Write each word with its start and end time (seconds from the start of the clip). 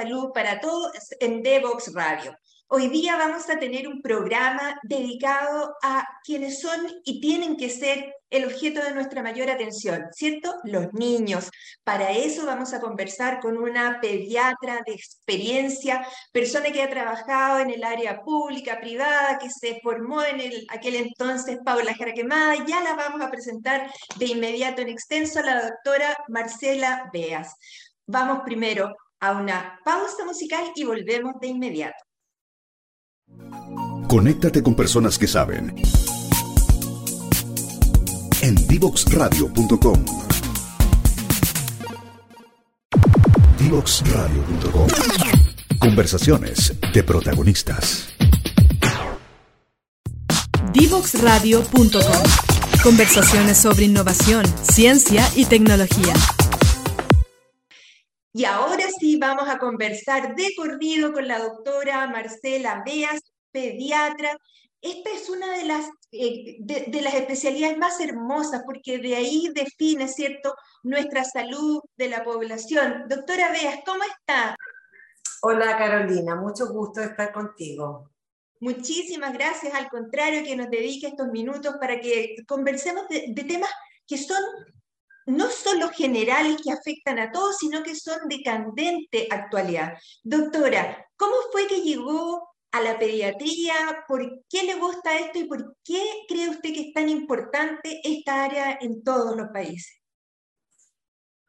Salud 0.00 0.30
para 0.32 0.60
Todos 0.60 0.92
en 1.20 1.42
Devox 1.42 1.92
Radio. 1.92 2.34
Hoy 2.68 2.88
día 2.88 3.16
vamos 3.16 3.50
a 3.50 3.58
tener 3.58 3.86
un 3.86 4.00
programa 4.00 4.80
dedicado 4.82 5.74
a 5.82 6.08
quienes 6.24 6.62
son 6.62 6.80
y 7.04 7.20
tienen 7.20 7.54
que 7.58 7.68
ser 7.68 8.14
el 8.30 8.46
objeto 8.46 8.82
de 8.82 8.94
nuestra 8.94 9.22
mayor 9.22 9.50
atención, 9.50 10.06
¿cierto? 10.12 10.54
Los 10.64 10.90
niños. 10.94 11.50
Para 11.84 12.12
eso 12.12 12.46
vamos 12.46 12.72
a 12.72 12.80
conversar 12.80 13.40
con 13.40 13.58
una 13.58 14.00
pediatra 14.00 14.80
de 14.86 14.94
experiencia, 14.94 16.06
persona 16.32 16.72
que 16.72 16.82
ha 16.82 16.88
trabajado 16.88 17.58
en 17.58 17.68
el 17.68 17.84
área 17.84 18.22
pública, 18.22 18.80
privada, 18.80 19.38
que 19.38 19.50
se 19.50 19.80
formó 19.82 20.22
en 20.22 20.40
el, 20.40 20.66
aquel 20.70 20.96
entonces 20.96 21.58
Paula 21.62 21.94
Jaraquemada. 21.94 22.54
Ya 22.66 22.80
la 22.80 22.94
vamos 22.94 23.20
a 23.20 23.30
presentar 23.30 23.92
de 24.16 24.24
inmediato 24.24 24.80
en 24.80 24.88
extenso 24.88 25.40
a 25.40 25.42
la 25.42 25.62
doctora 25.62 26.16
Marcela 26.28 27.10
Beas. 27.12 27.54
Vamos 28.06 28.40
primero 28.46 28.96
a 29.20 29.32
una 29.32 29.78
pausa 29.84 30.24
musical 30.24 30.64
y 30.74 30.84
volvemos 30.84 31.34
de 31.40 31.48
inmediato. 31.48 32.04
Conéctate 34.08 34.62
con 34.62 34.74
personas 34.74 35.18
que 35.18 35.28
saben. 35.28 35.74
En 38.42 38.54
divoxradio.com. 38.66 40.04
Divoxradio.com. 43.58 44.88
Conversaciones 45.78 46.74
de 46.92 47.04
protagonistas. 47.04 48.08
Divoxradio.com. 50.72 52.82
Conversaciones 52.82 53.58
sobre 53.58 53.84
innovación, 53.84 54.44
ciencia 54.62 55.22
y 55.36 55.44
tecnología. 55.44 56.14
Y 58.32 58.44
ahora 58.44 58.84
sí 58.98 59.16
vamos 59.16 59.48
a 59.48 59.58
conversar 59.58 60.36
de 60.36 60.54
corrido 60.56 61.12
con 61.12 61.26
la 61.26 61.40
doctora 61.40 62.06
Marcela 62.06 62.82
Beas, 62.86 63.20
pediatra. 63.50 64.36
Esta 64.80 65.10
es 65.10 65.28
una 65.28 65.56
de 65.56 65.64
las, 65.64 65.86
eh, 66.12 66.56
de, 66.60 67.02
las 67.02 67.14
especialidades 67.14 67.76
más 67.76 68.00
hermosas 68.00 68.62
porque 68.64 68.98
de 68.98 69.16
ahí 69.16 69.50
define, 69.52 70.06
¿cierto?, 70.06 70.54
nuestra 70.84 71.24
salud 71.24 71.80
de 71.96 72.08
la 72.08 72.22
población. 72.22 73.04
Doctora 73.08 73.50
Beas, 73.50 73.80
¿cómo 73.84 74.04
está? 74.04 74.54
Hola 75.42 75.76
Carolina, 75.76 76.36
mucho 76.36 76.68
gusto 76.72 77.00
estar 77.00 77.32
contigo. 77.32 78.10
Muchísimas 78.60 79.32
gracias, 79.32 79.74
al 79.74 79.88
contrario, 79.88 80.44
que 80.44 80.54
nos 80.54 80.70
dedique 80.70 81.08
estos 81.08 81.28
minutos 81.28 81.76
para 81.80 81.98
que 81.98 82.36
conversemos 82.46 83.08
de, 83.08 83.26
de 83.28 83.44
temas 83.44 83.70
que 84.06 84.18
son 84.18 84.42
no 85.30 85.48
solo 85.50 85.88
generales 85.90 86.60
que 86.62 86.72
afectan 86.72 87.18
a 87.18 87.32
todos, 87.32 87.58
sino 87.58 87.82
que 87.82 87.94
son 87.94 88.28
de 88.28 88.42
candente 88.42 89.28
actualidad. 89.30 89.94
Doctora, 90.22 91.06
¿cómo 91.16 91.34
fue 91.52 91.66
que 91.66 91.82
llegó 91.82 92.48
a 92.72 92.80
la 92.80 92.98
pediatría? 92.98 93.74
¿Por 94.06 94.44
qué 94.48 94.64
le 94.64 94.74
gusta 94.74 95.18
esto 95.18 95.38
y 95.38 95.44
por 95.44 95.76
qué 95.84 96.02
cree 96.28 96.48
usted 96.48 96.72
que 96.72 96.88
es 96.88 96.92
tan 96.92 97.08
importante 97.08 98.00
esta 98.04 98.44
área 98.44 98.78
en 98.80 99.02
todos 99.02 99.36
los 99.36 99.48
países? 99.48 100.00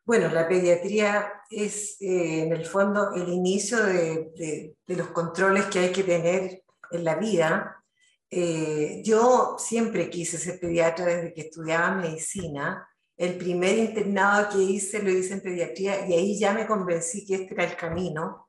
Bueno, 0.04 0.30
la 0.30 0.48
pediatría 0.48 1.32
es 1.50 2.02
eh, 2.02 2.44
en 2.44 2.54
el 2.54 2.66
fondo 2.66 3.14
el 3.14 3.30
inicio 3.30 3.78
de, 3.84 4.76
los 4.88 5.08
controles 5.10 5.66
que 5.66 5.80
hay 5.80 5.92
que 5.92 6.04
tener 6.04 6.64
en 6.92 7.04
la 7.04 7.16
vida. 7.16 7.84
Eh, 8.30 9.02
yo 9.06 9.56
siempre 9.60 10.10
quise 10.10 10.38
ser 10.38 10.60
pediatra 10.60 11.06
desde 11.06 11.34
que 11.34 11.42
estudiaba 11.42 11.96
medicina. 11.96 12.88
El 13.22 13.38
primer 13.38 13.78
internado 13.78 14.50
que 14.50 14.58
hice 14.58 15.00
lo 15.00 15.12
hice 15.12 15.36
en 15.36 15.42
pediatría 15.42 16.08
y 16.08 16.14
ahí 16.14 16.40
ya 16.40 16.54
me 16.54 16.66
convencí 16.66 17.24
que 17.24 17.36
este 17.36 17.54
era 17.54 17.66
el 17.66 17.76
camino 17.76 18.48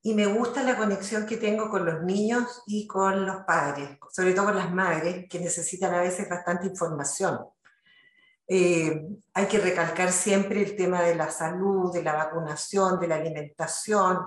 y 0.00 0.14
me 0.14 0.26
gusta 0.26 0.62
la 0.62 0.76
conexión 0.76 1.26
que 1.26 1.38
tengo 1.38 1.68
con 1.68 1.84
los 1.84 2.04
niños 2.04 2.62
y 2.68 2.86
con 2.86 3.26
los 3.26 3.38
padres, 3.38 3.98
sobre 4.12 4.32
todo 4.32 4.44
con 4.44 4.58
las 4.58 4.72
madres, 4.72 5.26
que 5.28 5.40
necesitan 5.40 5.92
a 5.92 6.02
veces 6.02 6.28
bastante 6.28 6.68
información. 6.68 7.46
Eh, 8.46 9.08
hay 9.34 9.46
que 9.46 9.58
recalcar 9.58 10.12
siempre 10.12 10.62
el 10.62 10.76
tema 10.76 11.02
de 11.02 11.16
la 11.16 11.28
salud, 11.28 11.92
de 11.92 12.04
la 12.04 12.12
vacunación, 12.12 13.00
de 13.00 13.08
la 13.08 13.16
alimentación. 13.16 14.20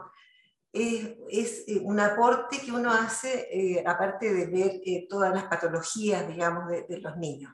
es 0.73 1.63
eh, 1.69 1.79
un 1.81 2.01
aporte 2.01 2.59
que 2.59 2.73
uno 2.73 2.91
hace, 2.91 3.47
eh, 3.49 3.81
aparte 3.87 4.33
de 4.33 4.45
ver 4.47 4.81
todas 5.07 5.33
las 5.33 5.45
patologías, 5.45 6.27
digamos, 6.27 6.67
de, 6.67 6.83
de 6.83 6.99
los 6.99 7.15
niños. 7.15 7.53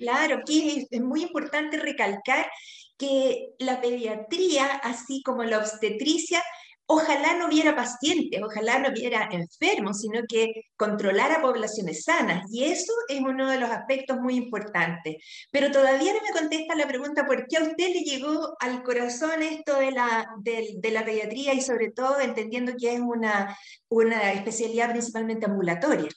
Claro, 0.00 0.40
es 0.46 1.00
muy 1.02 1.22
importante 1.22 1.78
recalcar 1.78 2.50
que 2.96 3.50
la 3.58 3.82
pediatría, 3.82 4.66
así 4.82 5.22
como 5.22 5.44
la 5.44 5.58
obstetricia, 5.58 6.42
ojalá 6.86 7.36
no 7.36 7.48
hubiera 7.48 7.76
pacientes, 7.76 8.40
ojalá 8.42 8.78
no 8.78 8.88
hubiera 8.88 9.28
enfermos, 9.30 10.00
sino 10.00 10.22
que 10.26 10.46
controlara 10.76 11.42
poblaciones 11.42 12.04
sanas. 12.04 12.50
Y 12.50 12.64
eso 12.64 12.94
es 13.10 13.20
uno 13.20 13.50
de 13.50 13.58
los 13.60 13.68
aspectos 13.68 14.18
muy 14.18 14.36
importantes. 14.36 15.16
Pero 15.52 15.70
todavía 15.70 16.14
no 16.14 16.20
me 16.22 16.40
contesta 16.40 16.74
la 16.74 16.88
pregunta 16.88 17.26
por 17.26 17.46
qué 17.46 17.58
a 17.58 17.62
usted 17.62 17.88
le 17.90 18.00
llegó 18.00 18.56
al 18.58 18.82
corazón 18.82 19.42
esto 19.42 19.78
de 19.78 19.90
la, 19.90 20.26
de, 20.40 20.90
la 20.90 21.04
pediatría 21.04 21.52
y 21.52 21.60
sobre 21.60 21.92
todo 21.92 22.20
entendiendo 22.20 22.72
que 22.80 22.94
es 22.94 23.00
una, 23.00 23.54
una 23.90 24.32
especialidad 24.32 24.92
principalmente 24.92 25.44
ambulatoria. 25.44 26.08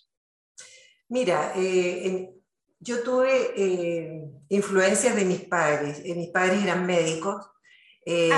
Mira, 1.10 1.52
eh, 1.58 2.30
yo 2.84 3.02
tuve 3.04 3.54
eh, 3.56 4.24
influencias 4.50 5.16
de 5.16 5.26
mis 5.26 5.42
padres. 5.42 6.02
Eh, 6.04 6.16
mis 6.16 6.30
padres 6.30 6.64
eran 6.64 6.86
médicos 6.86 7.54
eh, 8.06 8.30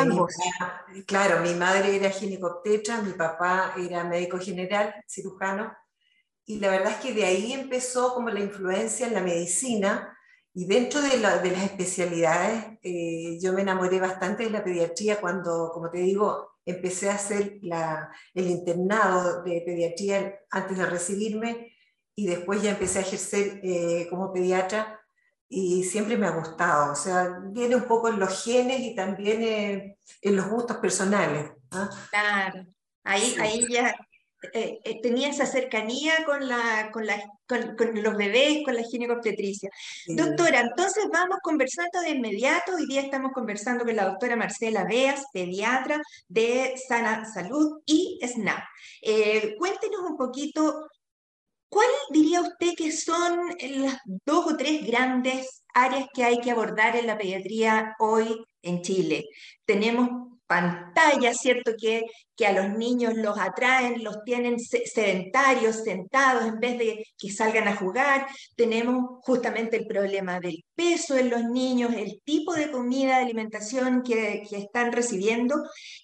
claro, 1.07 1.41
mi 1.41 1.53
madre 1.55 1.95
era 1.95 2.09
ginecobstetra, 2.11 3.01
mi 3.01 3.13
papá 3.13 3.73
era 3.77 4.03
médico 4.03 4.37
general, 4.37 4.93
cirujano, 5.07 5.73
y 6.45 6.59
la 6.59 6.69
verdad 6.69 6.91
es 6.93 6.97
que 6.97 7.13
de 7.13 7.25
ahí 7.25 7.53
empezó 7.53 8.13
como 8.13 8.29
la 8.29 8.41
influencia 8.41 9.07
en 9.07 9.13
la 9.13 9.21
medicina, 9.21 10.11
y 10.53 10.65
dentro 10.67 11.01
de, 11.01 11.17
las 11.17 11.43
especialidades, 11.43 12.63
eh, 12.81 13.37
yo 13.41 13.51
me 13.53 13.61
enamoré 13.61 13.99
bastante 13.99 14.43
de 14.43 14.51
la 14.51 14.63
pediatría 14.63 15.19
cuando, 15.19 15.71
como 15.73 15.89
te 15.89 15.97
digo, 15.97 16.59
empecé 16.65 17.09
a 17.09 17.15
hacer 17.15 17.59
el 18.33 18.47
internado 18.49 19.43
de 19.43 19.61
pediatría 19.65 20.39
antes 20.49 20.77
de 20.77 20.85
recibirme, 20.85 21.74
y 22.15 22.27
después 22.27 22.61
ya 22.61 22.71
empecé 22.71 22.99
a 22.99 23.01
ejercer 23.01 23.59
eh, 23.63 24.07
como 24.09 24.31
pediatra 24.31 25.01
y 25.47 25.83
siempre 25.83 26.17
me 26.17 26.27
ha 26.27 26.31
gustado. 26.31 26.93
O 26.93 26.95
sea, 26.95 27.39
viene 27.45 27.75
un 27.75 27.87
poco 27.87 28.09
en 28.09 28.19
los 28.19 28.43
genes 28.43 28.79
y 28.79 28.95
también 28.95 29.97
en 30.21 30.35
los 30.35 30.49
gustos 30.49 30.77
personales. 30.77 31.51
Claro, 32.09 32.65
ahí, 33.03 33.35
ahí 33.39 33.65
ya 33.69 33.95
eh, 34.53 34.79
eh, 34.83 35.01
tenía 35.01 35.29
esa 35.29 35.45
cercanía 35.45 36.25
con, 36.25 36.47
la, 36.47 36.89
con, 36.91 37.05
la, 37.05 37.21
con, 37.47 38.01
los 38.01 38.17
bebés, 38.17 38.63
con 38.63 38.75
la 38.75 38.83
ginecobstetricia. 38.83 39.69
Doctora, 40.07 40.61
entonces 40.61 41.05
vamos 41.11 41.37
conversando 41.41 42.01
de 42.01 42.11
inmediato. 42.11 42.75
Hoy 42.75 42.85
día 42.87 43.01
estamos 43.01 43.31
conversando 43.33 43.85
con 43.85 43.95
la 43.95 44.05
doctora 44.05 44.35
Marcela 44.35 44.85
Beas, 44.85 45.25
pediatra 45.33 46.01
de 46.27 46.75
Sana 46.87 47.25
Salud 47.25 47.81
y 47.85 48.19
SNAP. 48.21 48.63
Eh, 49.01 49.55
cuéntenos 49.57 50.01
un 50.01 50.17
poquito 50.17 50.87
¿Cuál 51.75 51.89
diría 52.09 52.39
usted 52.39 52.73
que 52.77 52.89
son 52.89 53.49
las 53.59 53.99
dos 54.25 54.49
o 54.49 54.55
tres 54.55 54.87
grandes 54.87 55.65
áreas 55.73 56.07
que 56.13 56.23
hay 56.23 56.39
que 56.39 56.51
abordar 56.51 56.95
en 56.95 57.05
la 57.05 57.17
pediatría 57.17 57.97
hoy 57.99 58.45
en 58.61 58.81
Chile? 58.81 59.25
Tenemos 59.65 60.34
pantallas, 60.47 61.37
¿cierto? 61.37 61.73
Que, 61.79 62.03
que 62.35 62.47
a 62.47 62.53
los 62.53 62.77
niños 62.77 63.15
los 63.15 63.37
atraen, 63.39 64.03
los 64.03 64.23
tienen 64.23 64.59
sedentarios, 64.59 65.83
sentados, 65.83 66.45
en 66.45 66.59
vez 66.59 66.77
de 66.77 67.05
que 67.17 67.31
salgan 67.31 67.67
a 67.67 67.75
jugar. 67.75 68.27
Tenemos 68.55 69.19
justamente 69.21 69.77
el 69.77 69.87
problema 69.87 70.39
del 70.39 70.63
peso 70.75 71.17
en 71.17 71.29
los 71.29 71.43
niños, 71.45 71.93
el 71.93 72.21
tipo 72.23 72.53
de 72.53 72.71
comida, 72.71 73.17
de 73.17 73.23
alimentación 73.23 74.03
que, 74.03 74.43
que 74.49 74.57
están 74.57 74.91
recibiendo. 74.91 75.55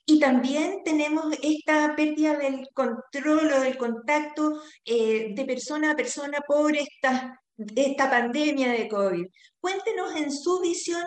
Y 0.06 0.20
también 0.20 0.82
tenemos 0.84 1.26
esta 1.42 1.96
pérdida 1.96 2.38
del 2.38 2.68
control 2.74 3.52
o 3.52 3.60
del 3.62 3.78
contacto 3.78 4.62
eh, 4.86 5.34
de 5.36 5.46
persona 5.46 5.92
a 5.92 5.96
persona 5.96 6.40
por 6.48 6.76
esta, 6.76 7.40
esta 7.76 8.10
pandemia 8.10 8.72
de 8.72 8.88
COVID. 8.88 9.26
Cuéntenos 9.60 10.16
en 10.16 10.32
su 10.32 10.60
visión 10.62 11.04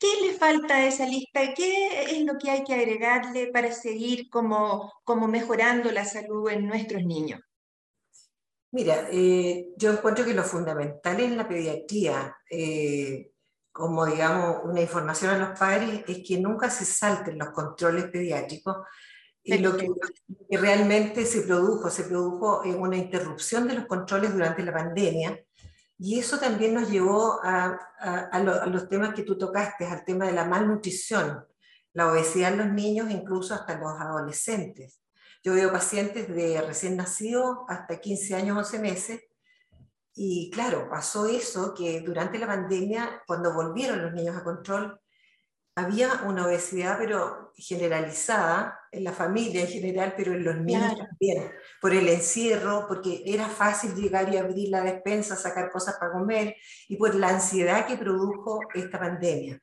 ¿Qué 0.00 0.08
le 0.22 0.32
falta 0.32 0.76
a 0.76 0.86
esa 0.86 1.04
lista? 1.06 1.52
¿Qué 1.54 2.04
es 2.04 2.24
lo 2.24 2.38
que 2.38 2.50
hay 2.50 2.64
que 2.64 2.72
agregarle 2.72 3.48
para 3.48 3.70
seguir 3.70 4.30
como, 4.30 4.90
como 5.04 5.28
mejorando 5.28 5.92
la 5.92 6.06
salud 6.06 6.48
en 6.48 6.66
nuestros 6.66 7.04
niños? 7.04 7.38
Mira, 8.72 9.08
eh, 9.12 9.68
yo 9.76 9.92
encuentro 9.92 10.24
que 10.24 10.32
lo 10.32 10.42
fundamental 10.42 11.20
en 11.20 11.36
la 11.36 11.46
pediatría, 11.46 12.34
eh, 12.50 13.32
como 13.70 14.06
digamos 14.06 14.60
una 14.64 14.80
información 14.80 15.34
a 15.34 15.38
los 15.38 15.58
padres, 15.58 16.02
es 16.08 16.22
que 16.26 16.38
nunca 16.38 16.70
se 16.70 16.86
salten 16.86 17.36
los 17.36 17.50
controles 17.50 18.04
pediátricos. 18.06 18.78
Y 19.42 19.58
lo 19.58 19.76
que, 19.76 19.86
que, 20.48 20.56
realmente 20.56 21.26
se 21.26 21.42
produjo, 21.42 21.90
se 21.90 22.04
produjo 22.04 22.64
en 22.64 22.80
una 22.80 22.96
interrupción 22.96 23.68
de 23.68 23.74
los 23.74 23.86
controles 23.86 24.32
durante 24.32 24.62
la 24.62 24.72
pandemia, 24.72 25.38
Y 26.02 26.18
eso 26.18 26.38
también 26.38 26.72
nos 26.72 26.90
llevó 26.90 27.40
a, 27.44 27.78
los 28.66 28.88
temas 28.88 29.14
que 29.14 29.22
tú 29.22 29.36
tocaste, 29.36 29.84
al 29.84 30.02
tema 30.02 30.24
de 30.24 30.32
la 30.32 30.46
malnutrición, 30.46 31.46
la 31.92 32.10
obesidad 32.10 32.54
en 32.54 32.58
los 32.58 32.72
niños, 32.72 33.10
incluso 33.10 33.54
hasta 33.54 33.78
los 33.78 34.00
adolescentes. 34.00 35.02
Yo 35.44 35.52
veo 35.52 35.70
pacientes 35.70 36.26
de 36.34 36.62
recién 36.62 36.96
nacidos 36.96 37.58
hasta 37.68 38.00
15 38.00 38.34
años, 38.34 38.56
11 38.56 38.78
meses, 38.78 39.20
y 40.14 40.50
claro, 40.50 40.88
pasó 40.88 41.26
eso, 41.26 41.74
que 41.74 42.00
durante 42.00 42.38
la 42.38 42.46
pandemia, 42.46 43.22
cuando 43.26 43.52
volvieron 43.52 44.02
los 44.02 44.14
niños 44.14 44.36
a 44.36 44.42
control, 44.42 44.98
había 45.74 46.22
una 46.26 46.46
obesidad, 46.46 46.96
pero 46.98 47.52
generalizada 47.56 48.80
en 48.92 49.04
la 49.04 49.12
familia 49.12 49.62
en 49.62 49.68
general, 49.68 50.14
pero 50.16 50.32
en 50.32 50.44
los 50.44 50.56
niños 50.56 50.96
también, 50.96 51.50
por 51.80 51.92
el 51.94 52.08
encierro, 52.08 52.86
porque 52.88 53.22
era 53.24 53.48
fácil 53.48 53.94
llegar 53.94 54.32
y 54.32 54.36
abrir 54.36 54.68
la 54.68 54.82
despensa, 54.82 55.36
sacar 55.36 55.70
cosas 55.70 55.96
para 55.98 56.12
comer, 56.12 56.56
y 56.88 56.96
por 56.96 57.14
la 57.14 57.28
ansiedad 57.28 57.86
que 57.86 57.96
produjo 57.96 58.60
esta 58.74 58.98
pandemia. 58.98 59.60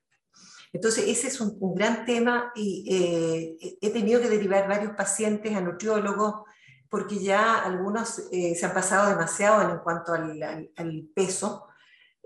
Entonces, 0.74 1.06
ese 1.08 1.28
es 1.28 1.42
un, 1.42 1.76
gran 1.76 2.06
tema 2.06 2.52
y 2.56 2.86
eh, 2.90 3.78
he 3.82 3.90
tenido 3.90 4.22
que 4.22 4.30
derivar 4.30 4.68
varios 4.68 4.94
pacientes 4.94 5.56
a 5.56 5.62
nutriólogos 5.62 6.44
porque 6.90 7.20
ya 7.20 7.64
algunos 7.64 8.20
eh, 8.32 8.56
se 8.56 8.66
han 8.66 8.74
pasado 8.74 9.10
demasiado 9.10 9.70
en 9.70 9.80
cuanto 9.80 10.14
al, 10.14 10.72
al, 10.76 11.10
peso 11.14 11.67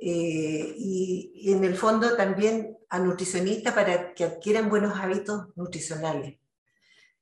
eh, 0.03 0.74
y, 0.77 1.31
y, 1.36 1.53
en 1.53 1.63
el 1.63 1.75
fondo 1.75 2.18
también 2.18 2.75
a 2.89 2.98
nutricionistas 2.98 3.71
para 3.71 4.15
que 4.15 4.24
adquieran 4.24 4.68
buenos 4.68 5.00
hábitos 5.00 5.56
nutricionales. 5.56 6.39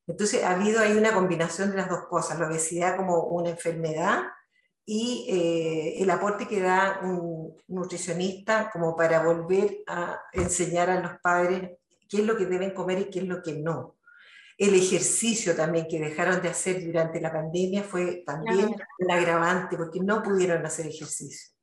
Entonces 0.07 0.45
ha 0.45 0.51
habido 0.51 0.79
ahí 0.79 0.93
una 0.93 1.13
combinación 1.13 1.71
de 1.71 1.75
las 1.75 1.89
dos 1.89 2.05
cosas, 2.09 2.39
la 2.39 2.47
obesidad 2.47 2.95
como 2.95 3.23
una 3.23 3.49
enfermedad 3.49 4.21
y 4.85 5.27
eh, 5.29 6.01
el 6.01 6.09
aporte 6.09 6.47
que 6.47 6.61
da 6.61 7.01
un 7.03 7.53
nutricionista 7.67 8.69
como 8.71 8.95
para 8.95 9.23
volver 9.23 9.79
a 9.85 10.21
enseñar 10.31 10.89
a 10.89 11.01
los 11.01 11.19
padres 11.21 11.71
qué 12.07 12.21
es 12.21 12.23
lo 12.23 12.37
que 12.37 12.45
deben 12.45 12.73
comer 12.73 12.99
y 12.99 13.09
qué 13.09 13.19
es 13.19 13.25
lo 13.25 13.43
que 13.43 13.57
no. 13.57 13.97
El 14.57 14.73
ejercicio 14.73 15.53
también 15.53 15.85
que 15.89 15.99
dejaron 15.99 16.41
de 16.41 16.47
hacer 16.47 16.81
durante 16.85 17.19
la 17.19 17.33
pandemia 17.33 17.83
fue 17.83 18.23
también 18.25 18.73
un 18.99 19.11
agravante 19.11 19.75
porque 19.75 19.99
no 19.99 20.23
pudieron 20.23 20.65
hacer 20.65 20.87
ejercicio. 20.87 21.58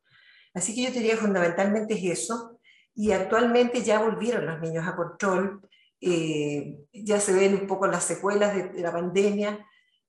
Así 0.56 0.75
que 0.75 0.85
yo 0.85 0.91
diría 0.91 1.17
fundamentalmente 1.19 1.94
es 1.94 2.20
eso. 2.20 2.58
Y 2.94 3.12
actualmente 3.12 3.82
ya 3.82 4.00
volvieron 4.00 4.47
los 4.47 4.58
niños 4.58 4.88
a 4.88 4.97
control, 4.97 5.61
eh, 6.00 6.79
ya 6.93 7.20
se 7.20 7.35
ven 7.35 7.55
un 7.55 7.67
poco 7.67 7.87
las 7.87 8.05
secuelas 8.05 8.55
de 8.55 8.81
la 8.81 8.91
pandemia, 8.91 9.67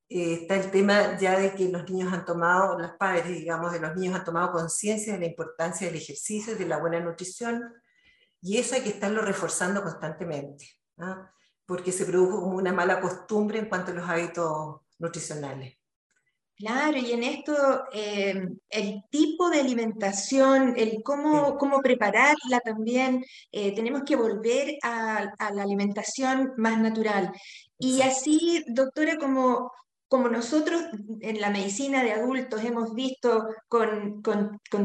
eh, 0.10 0.40
está 0.42 0.56
el 0.56 0.72
tema 0.72 1.18
ya 1.18 1.38
de 1.38 1.54
que 1.54 1.68
los 1.68 1.90
niños 1.90 2.14
han 2.14 2.24
tomado, 2.24 2.80
los 2.80 2.92
padres, 2.92 3.28
digamos, 3.28 3.74
de 3.74 3.82
los 3.82 3.94
niños 3.94 4.16
han 4.16 4.24
tomado 4.24 4.54
conciencia 4.54 5.14
de 5.14 5.20
la 5.20 5.26
importancia 5.26 5.88
del 5.88 5.98
ejercicio 5.98 6.54
y 6.54 6.58
de 6.58 6.66
la 6.66 6.78
buena 6.78 7.02
nutrición, 7.02 7.62
y 8.42 8.58
eso 8.58 8.76
hay 8.76 8.82
que 8.82 8.90
estarlo 8.90 9.22
reforzando 9.22 9.84
constantemente, 9.84 10.66
¿ah? 11.00 11.30
porque 11.66 11.92
se 11.92 12.06
produjo 12.06 12.40
como 12.42 12.58
una 12.58 12.72
mala 12.72 13.02
costumbre 13.02 13.60
en 13.60 13.68
cuanto 13.68 13.92
a 13.92 13.96
los 13.96 14.10
hábitos 14.10 14.82
nutricionales. 14.98 15.77
Claro, 16.58 16.98
y 16.98 17.12
en 17.12 17.22
esto 17.24 17.54
eh, 17.94 18.34
el 18.70 19.04
tipo 19.12 19.50
de 19.52 19.60
alimentación, 19.60 20.74
el 20.76 21.04
cómo, 21.04 21.56
cómo 21.58 21.82
prepararla 21.82 22.60
también, 22.64 23.24
eh, 23.52 23.76
tenemos 23.76 24.02
que 24.04 24.16
volver 24.16 24.76
a, 24.82 25.30
a, 25.38 25.54
la 25.54 25.62
alimentación 25.62 26.54
más 26.58 26.80
natural. 26.80 27.32
Y 27.78 28.02
así, 28.02 28.64
doctora, 28.70 29.18
como 29.18 29.72
como 30.08 30.30
nosotros 30.30 30.84
en 31.20 31.42
la 31.42 31.50
medicina 31.50 32.04
de 32.04 32.14
adultos 32.14 32.64
hemos 32.64 32.94
visto 32.94 33.46
con, 33.68 34.22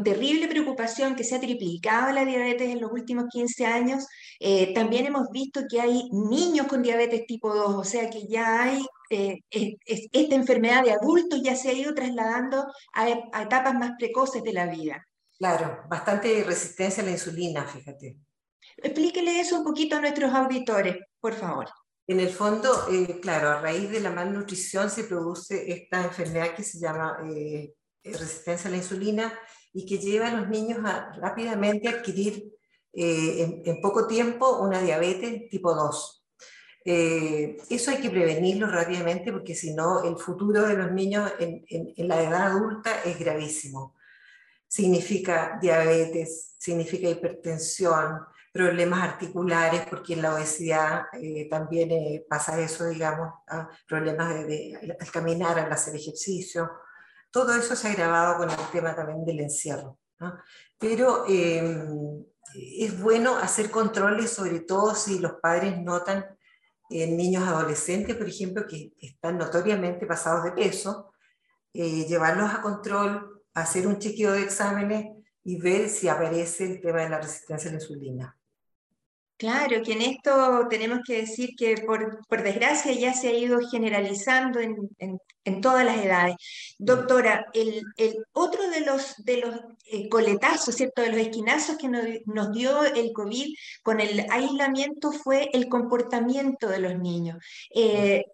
terrible 0.05 0.49
preocupación 0.49 1.15
que 1.15 1.23
se 1.25 1.37
ha 1.37 1.41
triplicado 1.41 2.13
la 2.13 2.25
diabetes 2.25 2.69
en 2.71 2.81
los 2.81 2.91
últimos 2.91 3.27
15 3.31 3.67
años, 3.67 4.07
eh, 4.41 4.75
también 4.75 5.07
hemos 5.07 5.31
visto 5.31 5.63
que 5.71 5.81
hay 5.81 6.09
niños 6.11 6.67
con 6.67 6.83
diabetes 6.83 7.27
tipo 7.27 7.55
2, 7.55 7.75
o 7.75 7.85
sea 7.85 8.11
que 8.11 8.27
ya 8.27 8.65
hay 8.65 8.85
eh, 9.12 9.76
esta 9.85 10.35
enfermedad 10.35 10.85
de 10.85 10.93
adultos 10.93 11.41
ya 11.43 11.55
se 11.56 11.70
ha 11.70 11.73
ido 11.73 11.94
trasladando 11.94 12.67
a, 12.94 13.06
a 13.32 13.43
etapas 13.43 13.75
más 13.75 13.93
precoces 13.99 14.43
de 14.43 14.53
la 14.53 14.67
vida. 14.67 15.06
Claro, 15.38 15.85
bastante 15.88 16.44
resistencia 16.44 17.03
a 17.03 17.06
la 17.06 17.12
insulina, 17.12 17.64
fíjate. 17.64 18.17
Explíquele 18.76 19.41
eso 19.41 19.59
un 19.59 19.64
poquito 19.64 19.97
a 19.97 20.00
nuestros 20.00 20.32
auditores, 20.32 20.97
por 21.20 21.35
favor. 21.35 21.69
En 22.06 22.20
el 22.20 22.31
fondo, 22.31 22.88
eh, 22.91 23.20
claro, 23.20 23.49
a 23.49 23.61
raíz 23.61 23.91
de 23.91 24.00
la 24.00 24.11
malnutrición 24.11 24.91
se 24.91 25.05
produce 25.05 25.70
esta 25.73 26.05
enfermedad 26.05 26.55
que 26.55 26.64
se 26.64 26.79
llama 26.79 27.19
eh, 27.25 27.75
resistencia 28.03 28.69
a 28.69 28.70
la 28.73 28.79
insulina 28.79 29.32
y 29.73 29.87
que 29.87 29.99
lleva 29.99 30.29
a 30.29 30.35
los 30.35 30.49
niños 30.49 30.79
a 30.85 31.12
rápidamente 31.12 31.88
adquirir 31.88 32.53
eh, 32.93 33.62
en, 33.64 33.81
poco 33.81 34.06
tiempo 34.06 34.59
una 34.59 34.82
diabetes 34.82 35.49
tipo 35.49 35.75
2. 35.75 36.22
Eso 36.84 37.90
hay 37.90 38.00
que 38.00 38.11
prevenirlo 38.11 38.67
rápidamente 38.67 39.32
porque 39.32 39.55
si 39.55 39.75
no, 39.75 40.05
el 40.05 40.17
futuro 40.17 40.67
de 40.67 40.76
los 40.76 40.93
niños 40.93 41.32
en, 41.38 41.64
en 41.69 42.08
la 42.08 42.23
edad 42.23 42.52
adulta 42.52 43.02
es 43.05 43.19
gravísimo. 43.19 43.94
Significa 44.67 45.58
diabetes, 45.61 46.55
significa 46.58 47.08
hipertensión, 47.08 48.20
problemas 48.52 49.02
articulares, 49.02 49.87
porque 49.88 50.12
en 50.12 50.23
la 50.23 50.34
obesidad 50.34 51.06
eh, 51.14 51.49
también 51.49 51.90
eh, 51.90 52.25
pasa 52.29 52.61
eso, 52.61 52.87
digamos, 52.87 53.32
problemas 53.88 54.46
de, 54.46 54.96
al 55.00 55.11
caminar, 55.11 55.58
al 55.58 55.73
hacer 55.73 55.96
ejercicio. 55.96 56.70
Todo 57.31 57.55
eso 57.55 57.75
se 57.75 57.88
ha 57.88 57.93
agravado 57.93 58.37
con 58.37 58.50
el 58.50 58.56
tema 58.70 58.94
también 58.94 59.25
del 59.25 59.40
encierro. 59.40 59.99
Pero 60.78 61.25
em, 61.26 62.25
es 62.55 63.00
bueno 63.00 63.38
hacer 63.38 63.70
controles, 63.70 64.31
sobre 64.31 64.61
todo 64.61 64.94
si 64.94 65.18
los 65.18 65.33
padres 65.40 65.80
notan 65.80 66.25
en 66.92 67.16
niños 67.16 67.46
adolescentes, 67.46 68.16
por 68.16 68.28
ejemplo, 68.28 68.66
que 68.66 68.92
están 69.00 69.38
notoriamente 69.38 70.06
pasados 70.06 70.44
de 70.44 70.52
peso, 70.52 71.12
eh, 71.72 72.04
llevarlos 72.06 72.52
a 72.52 72.61
control, 72.61 73.42
hacer 73.54 73.87
un 73.87 73.99
chequeo 73.99 74.32
de 74.32 74.42
exámenes 74.42 75.06
y 75.44 75.58
ver 75.61 75.88
si 75.88 76.08
aparece 76.08 76.64
el 76.64 76.80
tema 76.80 77.00
de 77.02 77.11
la 77.11 77.20
resistencia 77.20 77.70
a 77.70 77.75
la 77.75 77.80
insulina. 77.80 78.38
Claro, 79.42 79.82
que 79.82 79.94
en 79.94 80.02
esto 80.02 80.68
tenemos 80.70 81.00
que 81.04 81.22
decir 81.22 81.56
que 81.58 81.75
por, 81.84 82.25
desgracia 82.44 82.92
ya 82.92 83.12
se 83.12 83.26
ha 83.26 83.32
ido 83.32 83.58
generalizando 83.68 84.61
en, 84.61 85.61
todas 85.61 85.84
las 85.84 85.96
edades. 85.96 86.37
Doctora, 86.78 87.46
el, 87.52 87.82
otro 88.32 88.70
de 88.70 88.82
los, 88.82 89.16
de 89.25 89.38
los 89.38 89.56
eh, 89.90 90.08
coletazos, 90.08 90.76
¿cierto? 90.76 91.02
De 91.02 91.11
los 91.11 91.18
esquinazos 91.18 91.76
que 91.76 91.88
nos, 91.88 92.52
dio 92.52 92.84
el 92.84 93.12
COVID 93.12 93.52
con 93.82 93.99
el 93.99 94.25
aislamiento 94.30 95.11
fue 95.11 95.50
el 95.52 95.68
comportamiento 95.68 96.68
de 96.68 96.78
los 96.78 96.96
niños. 97.00 97.38
Eh, 97.75 98.25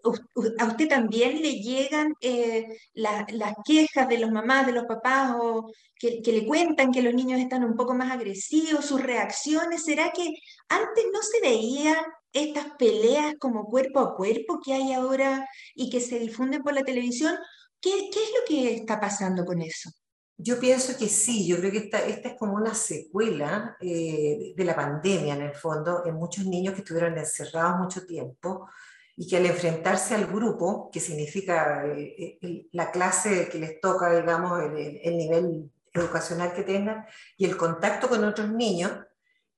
¿A 0.59 0.67
usted 0.67 0.89
también 0.89 1.41
le 1.41 1.55
llegan 1.55 2.13
eh, 2.21 2.67
las 2.93 3.55
quejas 3.65 4.07
de 4.11 4.19
los 4.19 4.31
mamás, 4.31 4.67
de 4.67 4.73
los 4.73 4.85
papás, 4.85 5.37
o 5.41 5.73
que, 5.99 6.21
que 6.21 6.33
le 6.33 6.47
cuentan 6.47 6.93
que 6.93 7.01
los 7.01 7.15
niños 7.15 7.41
están 7.41 7.65
un 7.65 7.77
poco 7.77 7.95
más 7.95 8.13
agresivos, 8.13 8.85
sus 8.85 9.01
reacciones? 9.01 9.85
¿Será 9.87 10.13
que 10.13 10.35
antes 10.69 10.98
no 11.13 11.23
se 11.23 11.41
veían 11.41 11.97
estas 12.33 12.67
peleas 12.79 13.35
como 13.39 13.67
cuerpo 13.67 14.01
a 14.01 14.17
cuerpo 14.17 14.61
que 14.65 14.75
hay 14.75 14.93
ahora 14.93 15.49
y 15.75 15.91
que 15.91 16.01
se 16.01 16.19
difunden 16.19 16.63
por 16.63 16.75
la 16.75 16.83
televisión. 16.83 17.35
¿Qué, 17.81 17.91
es 17.91 18.33
lo 18.39 18.47
que 18.47 18.75
está 18.75 19.01
pasando 19.01 19.45
con 19.45 19.63
eso? 19.63 19.91
Yo 20.37 20.59
pienso 20.61 20.97
que 20.97 21.09
sí, 21.09 21.47
yo 21.47 21.59
creo 21.59 21.73
que 21.73 21.79
esta, 21.79 22.05
esta 22.05 22.29
es 22.31 22.37
como 22.37 22.55
una 22.55 22.75
secuela 22.75 23.77
eh, 23.81 24.53
de 24.57 24.65
la 24.65 24.77
pandemia 24.77 25.35
en 25.35 25.43
el 25.43 25.55
fondo, 25.55 26.05
en 26.07 26.15
muchos 26.15 26.45
niños 26.45 26.75
que 26.75 26.81
estuvieron 26.81 27.17
encerrados 27.19 27.79
mucho 27.79 28.07
tiempo 28.07 28.69
y 29.17 29.27
que 29.27 29.37
al 29.37 29.47
enfrentarse 29.47 30.15
al 30.15 30.27
grupo, 30.27 30.91
que 30.93 31.01
significa 31.01 31.85
eh, 31.87 32.39
la 32.73 32.93
clase 32.93 33.49
que 33.49 33.59
les 33.59 33.81
toca, 33.81 34.15
digamos, 34.15 34.63
el, 34.63 35.01
el 35.03 35.17
nivel 35.17 35.71
educacional 35.93 36.53
que 36.53 36.63
tengan 36.63 37.05
y 37.37 37.45
el 37.45 37.57
contacto 37.57 38.09
con 38.09 38.25
otros 38.25 38.51
niños, 38.51 38.93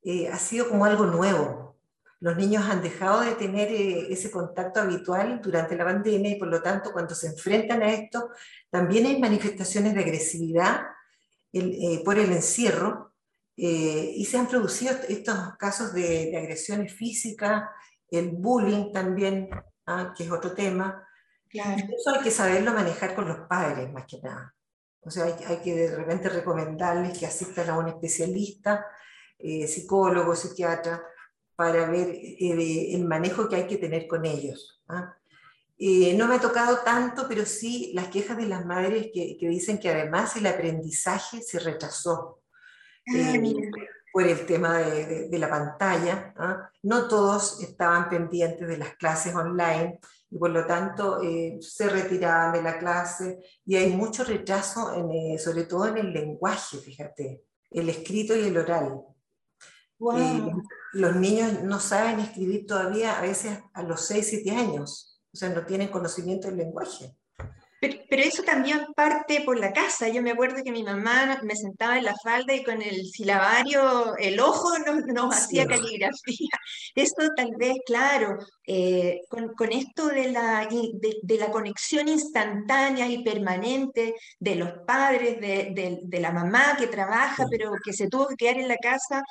eh, 0.02 0.28
ha 0.28 0.38
sido 0.38 0.68
como 0.68 0.84
algo 0.84 1.06
nuevo. 1.06 1.78
Los 2.20 2.36
niños 2.36 2.64
han 2.64 2.82
dejado 2.82 3.20
de 3.20 3.32
tener 3.32 3.68
eh, 3.68 4.12
ese 4.12 4.30
contacto 4.30 4.80
habitual 4.80 5.40
durante 5.42 5.76
la 5.76 5.84
pandemia 5.84 6.30
y 6.32 6.38
por 6.38 6.48
lo 6.48 6.62
tanto 6.62 6.92
cuando 6.92 7.14
se 7.14 7.28
enfrentan 7.28 7.82
a 7.82 7.92
esto 7.92 8.30
también 8.70 9.06
hay 9.06 9.18
manifestaciones 9.18 9.94
de 9.94 10.00
agresividad 10.00 10.82
eh, 11.52 12.02
por 12.04 12.18
el 12.18 12.32
encierro 12.32 13.08
y 13.62 14.24
se 14.24 14.38
han 14.38 14.48
producido 14.48 14.94
estos 15.06 15.36
casos 15.58 15.92
de, 15.92 16.34
agresiones 16.34 16.94
físicas, 16.94 17.64
el 18.10 18.30
bullying 18.30 18.90
también, 18.90 19.50
ah, 19.84 20.14
que 20.16 20.24
es 20.24 20.30
otro 20.30 20.52
tema. 20.52 21.06
Eso 21.52 22.10
hay 22.14 22.22
que 22.22 22.30
saberlo 22.30 22.72
manejar 22.72 23.14
con 23.14 23.28
los 23.28 23.40
padres 23.40 23.92
más 23.92 24.06
que 24.06 24.18
nada. 24.22 24.54
O 25.02 25.10
sea, 25.10 25.24
hay, 25.24 25.34
hay 25.46 25.58
que 25.58 25.74
de 25.74 25.94
repente 25.94 26.30
recomendarles 26.30 27.18
que 27.18 27.26
asistan 27.26 27.68
a 27.68 27.76
un 27.76 27.88
especialista 27.88 28.86
eh, 29.42 29.66
psicólogo, 29.66 30.34
psiquiatra, 30.34 31.02
para 31.56 31.90
ver 31.90 32.08
eh, 32.08 32.94
el 32.94 33.04
manejo 33.06 33.48
que 33.48 33.56
hay 33.56 33.66
que 33.66 33.78
tener 33.78 34.06
con 34.06 34.24
ellos. 34.24 34.82
¿ah? 34.88 35.16
Eh, 35.82 36.14
no 36.14 36.26
me 36.26 36.34
ha 36.34 36.40
tocado 36.40 36.80
tanto, 36.84 37.26
pero 37.26 37.46
sí 37.46 37.92
las 37.94 38.08
quejas 38.08 38.36
de 38.36 38.46
las 38.46 38.66
madres 38.66 39.08
que, 39.14 39.38
que 39.38 39.48
dicen 39.48 39.78
que 39.78 39.88
además 39.88 40.36
el 40.36 40.46
aprendizaje 40.46 41.40
se 41.40 41.58
retrasó. 41.58 42.42
Ah, 43.08 43.34
eh, 43.34 43.70
por 44.12 44.26
el 44.26 44.44
tema 44.44 44.78
de, 44.78 45.28
de, 45.28 45.38
la 45.38 45.48
pantalla. 45.48 46.34
¿ah? 46.36 46.70
No 46.82 47.08
todos 47.08 47.62
estaban 47.62 48.08
pendientes 48.08 48.66
de 48.68 48.76
las 48.76 48.94
clases 48.96 49.34
online 49.34 50.00
y 50.30 50.38
por 50.38 50.50
lo 50.50 50.66
tanto 50.66 51.22
eh, 51.22 51.58
se 51.60 51.88
retiraban 51.88 52.52
de 52.52 52.62
la 52.62 52.78
clase 52.78 53.38
y 53.64 53.76
hay 53.76 53.90
mucho 53.92 54.24
retraso, 54.24 54.92
en, 54.94 55.38
sobre 55.38 55.64
todo 55.64 55.86
en 55.86 55.98
el 55.98 56.12
lenguaje, 56.12 56.78
fíjate, 56.78 57.44
el 57.70 57.88
escrito 57.88 58.36
y 58.36 58.48
el 58.48 58.58
oral. 58.58 59.00
Los 60.92 61.16
niños 61.16 61.62
no 61.62 61.78
saben 61.78 62.20
escribir 62.20 62.66
todavía 62.66 63.18
a 63.18 63.22
veces 63.22 63.58
a 63.74 63.82
los 63.82 64.06
6, 64.06 64.26
7 64.28 64.50
años 64.50 65.10
o 65.32 65.36
sea, 65.36 65.48
no 65.50 65.64
tienen 65.64 65.88
conocimiento 65.88 66.48
del 66.48 66.58
lenguaje. 66.58 67.14
Pero, 67.80 67.96
eso 68.10 68.42
también 68.42 68.88
parte 68.94 69.40
por 69.46 69.58
la 69.58 69.72
casa. 69.72 70.06
Yo 70.08 70.20
me 70.20 70.32
acuerdo 70.32 70.62
que 70.62 70.70
mi 70.70 70.82
mamá 70.82 71.40
me 71.42 71.56
sentaba 71.56 71.96
en 71.96 72.04
la 72.04 72.14
falda 72.22 72.54
y 72.54 72.62
con 72.62 72.82
el 72.82 73.06
silabario, 73.06 74.14
el 74.18 74.38
ojo 74.38 74.68
nos, 75.14 75.34
hacía 75.34 75.66
caligrafía. 75.66 76.50
Eso 76.94 77.30
tal 77.34 77.52
vez, 77.58 77.76
claro, 77.86 78.36
eh, 78.66 79.20
con, 79.30 79.72
esto 79.72 80.08
de 80.08 80.30
la, 80.30 80.68
de, 81.22 81.38
la 81.38 81.50
conexión 81.50 82.08
instantánea 82.08 83.08
y 83.08 83.24
permanente 83.24 84.14
de 84.38 84.56
los 84.56 84.70
padres, 84.86 85.40
de, 85.40 86.00
de 86.02 86.20
la 86.20 86.32
mamá 86.32 86.76
que 86.78 86.88
trabaja, 86.88 87.46
pero 87.50 87.72
que 87.82 87.94
se 87.94 88.08
tuvo 88.08 88.26
que 88.28 88.36
quedar 88.36 88.58
en 88.58 88.68
la 88.68 88.76
casa 88.76 89.22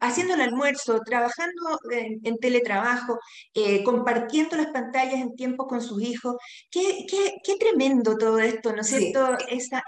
haciendo 0.00 0.34
el 0.34 0.40
almuerzo, 0.40 1.00
trabajando 1.04 1.78
en, 1.90 2.38
teletrabajo, 2.38 3.18
eh, 3.54 3.82
compartiendo 3.82 4.56
las 4.56 4.68
pantallas 4.68 5.14
en 5.14 5.34
tiempo 5.34 5.66
con 5.66 5.80
sus 5.80 6.02
hijos. 6.02 6.36
Qué, 6.70 7.06
qué, 7.08 7.56
tremendo 7.58 8.16
todo 8.16 8.38
esto, 8.38 8.72
¿no 8.72 8.82
es 8.82 8.88
cierto? 8.88 9.36
Esta, 9.48 9.82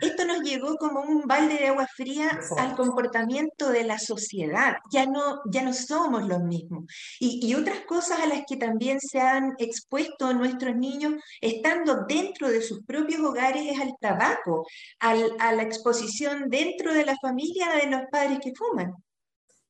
esto 0.00 0.24
nos 0.24 0.40
llegó 0.40 0.76
como 0.76 1.00
un 1.00 1.22
balde 1.22 1.56
de 1.56 1.66
agua 1.68 1.86
fría 1.94 2.40
al 2.56 2.74
comportamiento 2.76 3.70
de 3.70 3.84
la 3.84 3.98
sociedad. 3.98 4.76
Ya 4.90 5.06
no, 5.06 5.40
ya 5.50 5.62
no 5.62 5.74
somos 5.74 6.26
los 6.26 6.40
mismos. 6.40 6.84
Y, 7.20 7.46
y 7.46 7.54
otras 7.54 7.80
cosas 7.80 8.20
a 8.20 8.26
las 8.26 8.42
que 8.48 8.56
también 8.56 9.00
se 9.00 9.20
han 9.20 9.54
expuesto 9.58 10.32
nuestros 10.32 10.76
niños 10.76 11.14
estando 11.40 12.04
dentro 12.08 12.48
de 12.48 12.62
sus 12.62 12.84
propios 12.84 13.20
hogares 13.20 13.64
es 13.66 13.80
al 13.80 13.92
tabaco, 14.00 14.66
al, 15.00 15.32
a 15.38 15.52
la 15.52 15.62
exposición 15.62 16.48
dentro 16.48 16.92
de 16.92 17.04
la 17.04 17.16
familia 17.20 17.68
de 17.80 17.90
los 17.90 18.02
padres 18.10 18.38
que 18.42 18.52
fuman. 18.54 18.85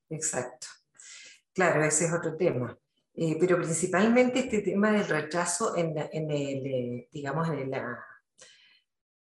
Exacto. 0.09 0.67
Claro, 1.55 1.83
ese 1.83 2.07
es 2.07 2.13
otro 2.13 2.37
tema. 2.37 2.77
Eh, 3.15 3.37
pero 3.41 3.57
principalmente 3.57 4.41
este 4.41 4.61
tema 4.61 4.93
del 4.93 5.09
rechazo 5.09 5.75
en, 5.75 5.97
el, 5.97 6.67
eh, 6.67 7.09
digamos, 7.11 7.49
en, 7.49 7.73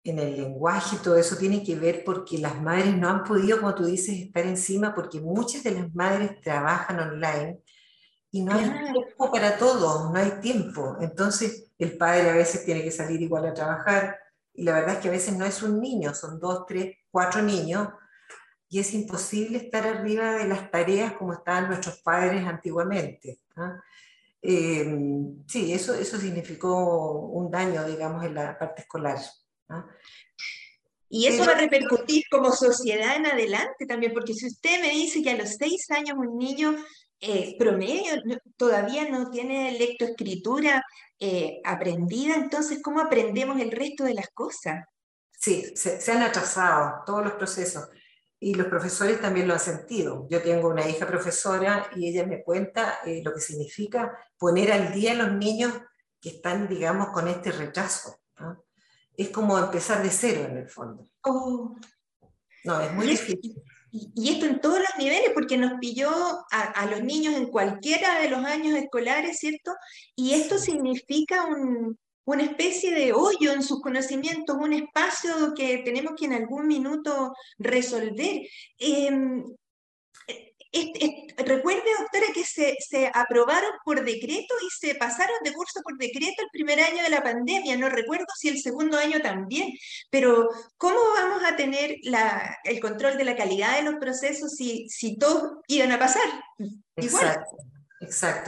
en 0.04 0.18
el 0.18 0.36
lenguaje 0.36 0.96
y 0.96 0.98
todo 1.02 1.16
eso 1.16 1.36
tiene 1.36 1.64
que 1.64 1.74
ver 1.74 2.04
porque 2.04 2.38
las 2.38 2.60
madres 2.62 2.96
no 2.96 3.08
han 3.08 3.24
podido, 3.24 3.58
como 3.60 3.74
tú 3.74 3.84
dices, 3.84 4.18
estar 4.20 4.46
encima 4.46 4.94
porque 4.94 5.20
muchas 5.20 5.64
de 5.64 5.72
las 5.72 5.92
madres 5.94 6.40
trabajan 6.40 7.00
online 7.00 7.60
y 8.30 8.42
no 8.42 8.52
hay 8.52 8.70
tiempo 8.92 9.30
para 9.30 9.58
todo, 9.58 10.10
no 10.12 10.18
hay 10.18 10.40
tiempo. 10.40 10.96
Entonces 11.00 11.72
el 11.78 11.96
padre 11.96 12.30
a 12.30 12.34
veces 12.34 12.64
tiene 12.64 12.82
que 12.82 12.90
salir 12.92 13.20
igual 13.20 13.46
a 13.46 13.54
trabajar 13.54 14.16
y 14.54 14.62
la 14.62 14.74
verdad 14.74 14.94
es 14.94 15.00
que 15.00 15.08
a 15.08 15.12
veces 15.12 15.36
no 15.36 15.44
es 15.44 15.62
un 15.62 15.80
niño, 15.80 16.14
son 16.14 16.38
dos, 16.38 16.66
tres, 16.66 16.96
cuatro 17.10 17.42
niños 17.42 17.88
y 18.72 18.80
es 18.80 18.94
imposible 18.94 19.58
estar 19.58 19.86
arriba 19.86 20.36
de 20.36 20.48
las 20.48 20.70
tareas 20.70 21.12
como 21.12 21.34
estaban 21.34 21.68
nuestros 21.68 21.98
padres 21.98 22.42
antiguamente. 22.46 23.38
¿ah? 23.54 23.78
Eh, 24.40 24.96
sí, 25.46 25.74
eso, 25.74 25.92
eso 25.92 26.18
significó 26.18 27.12
un 27.12 27.50
daño, 27.50 27.84
digamos, 27.84 28.24
en 28.24 28.34
la 28.34 28.58
parte 28.58 28.80
escolar. 28.80 29.18
¿ah? 29.68 29.86
Y 31.10 31.26
eso 31.26 31.44
va 31.44 31.52
a 31.52 31.60
repercutir 31.60 32.24
como 32.30 32.50
sociedad 32.50 33.14
en 33.16 33.26
adelante 33.26 33.84
también, 33.84 34.14
porque 34.14 34.32
si 34.32 34.46
usted 34.46 34.80
me 34.80 34.88
dice 34.88 35.22
que 35.22 35.32
a 35.32 35.36
los 35.36 35.50
seis 35.50 35.90
años 35.90 36.16
un 36.16 36.38
niño 36.38 36.74
eh, 37.20 37.54
promedio 37.58 38.22
todavía 38.56 39.06
no 39.06 39.28
tiene 39.28 39.78
lectoescritura 39.78 40.82
eh, 41.20 41.60
aprendida, 41.62 42.36
entonces, 42.36 42.80
¿cómo 42.82 43.02
aprendemos 43.02 43.60
el 43.60 43.70
resto 43.70 44.04
de 44.04 44.14
las 44.14 44.30
cosas? 44.30 44.86
Sí, 45.38 45.74
se, 45.76 46.00
se 46.00 46.12
han 46.12 46.22
atrasado 46.22 47.02
todos 47.04 47.22
los 47.22 47.34
procesos 47.34 47.90
y 48.42 48.54
los 48.54 48.66
profesores 48.66 49.20
también 49.20 49.46
lo 49.46 49.54
han 49.54 49.60
sentido. 49.60 50.26
Yo 50.28 50.42
tengo 50.42 50.68
una 50.68 50.88
hija 50.88 51.06
profesora 51.06 51.88
y 51.94 52.08
ella 52.08 52.26
me 52.26 52.42
cuenta 52.42 52.98
eh, 53.06 53.22
lo 53.24 53.32
que 53.32 53.40
significa 53.40 54.18
poner 54.36 54.72
al 54.72 54.92
día 54.92 55.12
a 55.12 55.14
los 55.14 55.32
niños 55.34 55.72
que 56.20 56.30
están, 56.30 56.66
digamos, 56.66 57.10
con 57.10 57.28
este 57.28 57.52
rechazo. 57.52 58.18
Es 59.16 59.28
como 59.28 59.56
empezar 59.56 60.02
de 60.02 60.10
cero 60.10 60.48
en 60.50 60.56
el 60.56 60.68
fondo. 60.68 61.08
Oh. 61.22 61.76
No, 62.64 62.80
es 62.80 62.92
muy 62.92 63.06
difícil. 63.06 63.62
Y 63.92 64.32
esto 64.32 64.46
en 64.46 64.60
todos 64.60 64.78
los 64.80 64.98
niveles, 64.98 65.30
porque 65.34 65.56
nos 65.56 65.78
pilló 65.78 66.10
a, 66.10 66.62
a, 66.74 66.86
los 66.86 67.02
niños 67.04 67.34
en 67.34 67.46
cualquiera 67.46 68.18
de 68.18 68.28
los 68.28 68.44
años 68.44 68.76
escolares, 68.76 69.38
¿cierto? 69.38 69.72
Y 70.16 70.34
esto 70.34 70.58
significa 70.58 71.44
un, 71.44 71.96
una 72.24 72.44
especie 72.44 72.94
de 72.94 73.12
hoyo 73.12 73.52
en 73.52 73.62
sus 73.62 73.80
conocimientos, 73.80 74.56
un 74.58 74.72
espacio 74.72 75.52
que 75.54 75.78
tenemos 75.78 76.14
que 76.16 76.26
en 76.26 76.34
algún 76.34 76.66
minuto 76.66 77.32
resolver. 77.58 78.42
Em, 78.78 79.44
recuerde, 81.36 81.90
doctora, 81.98 82.26
que 82.34 82.44
se, 82.44 82.76
se, 82.78 83.10
aprobaron 83.12 83.72
por 83.84 84.04
decreto 84.04 84.54
y 84.66 84.70
se 84.70 84.94
pasaron 84.94 85.36
de 85.44 85.52
curso 85.52 85.80
por 85.82 85.98
decreto 85.98 86.42
el 86.42 86.48
primer 86.50 86.80
año 86.80 87.02
de 87.02 87.10
la 87.10 87.22
pandemia. 87.22 87.76
No 87.76 87.88
recuerdo 87.88 88.26
si 88.38 88.48
el 88.48 88.58
segundo 88.60 88.96
año 88.96 89.20
también, 89.20 89.70
pero 90.10 90.48
¿cómo 90.78 90.98
vamos 91.14 91.42
a 91.44 91.56
tener 91.56 91.96
el 92.64 92.80
control 92.80 93.18
de 93.18 93.24
la 93.24 93.36
calidad 93.36 93.76
de 93.76 93.90
los 93.90 93.96
procesos 93.96 94.52
si, 94.52 94.88
si 94.88 95.18
todos 95.18 95.58
iban 95.68 95.92
a 95.92 95.98
pasar? 95.98 96.26
Igual. 96.96 97.44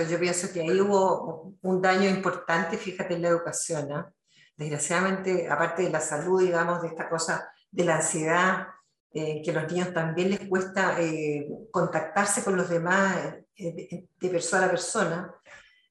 Yo 0.09 0.19
pienso 0.19 0.53
que 0.53 0.61
ahí 0.61 0.81
hubo 0.81 1.55
un 1.63 1.81
daño 1.81 2.09
importante, 2.09 2.77
fíjate, 2.77 3.15
en 3.15 3.23
la 3.23 3.29
educación. 3.29 3.93
¿ah? 3.93 4.13
Desgraciadamente, 4.57 5.49
aparte 5.49 5.83
de 5.83 5.91
la 5.91 6.01
salud, 6.01 6.41
digamos, 6.41 6.83
de 6.83 6.89
esta 6.89 7.09
cosa 7.09 7.53
de 7.71 7.85
la 7.85 7.97
ansiedad, 7.97 8.67
eh, 9.13 9.43
que 9.45 9.51
a 9.53 9.55
los 9.55 9.73
niños 9.73 9.93
también 9.93 10.31
les 10.31 10.49
cuesta 10.49 11.01
eh, 11.01 11.47
contactarse 11.71 12.43
con 12.43 12.57
los 12.57 12.69
demás 12.69 13.17
eh, 13.57 14.09
de, 14.21 14.29
persona 14.29 14.67
a 14.67 14.71
persona, 14.71 15.35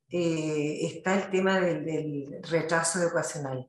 está 0.10 1.15
el 1.15 1.32
tema 1.32 1.60
del, 1.60 1.86
del 1.86 2.43
retraso 2.43 3.00
educacional. 3.01 3.67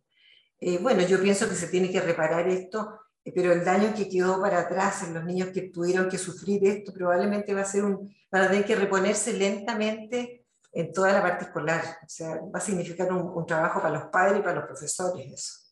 bueno, 0.82 1.00
yo 1.02 1.18
pienso 1.22 1.48
que 1.48 1.54
se 1.54 1.68
tiene 1.68 1.90
que 1.90 2.02
reparar 2.02 2.46
esto 2.48 3.00
pero 3.32 3.52
el 3.52 3.64
daño 3.64 3.94
que 3.94 4.08
quedó 4.08 4.40
para 4.40 4.60
atrás 4.60 5.02
en 5.02 5.14
los 5.14 5.24
niños 5.24 5.48
que 5.48 5.70
tuvieron 5.70 6.08
que 6.08 6.18
sufrir 6.18 6.66
esto 6.66 6.92
probablemente 6.92 7.54
va 7.54 7.62
a 7.62 7.64
ser 7.64 7.84
un, 7.84 8.14
van 8.30 8.42
a 8.42 8.48
tener 8.48 8.64
que 8.64 8.76
reponerse 8.76 9.32
lentamente 9.32 10.44
en 10.72 10.92
toda 10.92 11.12
la 11.12 11.22
parte 11.22 11.44
escolar. 11.44 11.82
O 12.02 12.08
sea, 12.08 12.40
va 12.54 12.58
a 12.58 12.60
significar 12.60 13.10
un, 13.12 13.46
trabajo 13.46 13.80
para 13.80 13.94
los 13.94 14.04
padres 14.10 14.40
y 14.40 14.42
para 14.42 14.56
los 14.56 14.64
profesores 14.64 15.32
eso. 15.32 15.64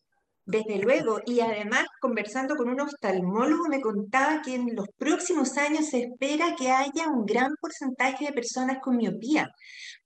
Desde 0.45 0.77
luego, 0.77 1.21
y 1.25 1.39
además 1.39 1.85
conversando 2.01 2.57
con 2.57 2.67
un 2.67 2.81
oftalmólogo 2.81 3.69
me 3.69 3.79
contaba 3.79 4.41
que 4.41 4.55
en 4.55 4.75
los 4.75 4.87
próximos 4.97 5.57
años 5.57 5.89
se 5.89 6.03
espera 6.03 6.55
que 6.57 6.69
haya 6.69 7.07
un 7.07 7.25
gran 7.25 7.55
porcentaje 7.61 8.25
de 8.25 8.33
personas 8.33 8.79
con 8.81 8.97
miopía, 8.97 9.49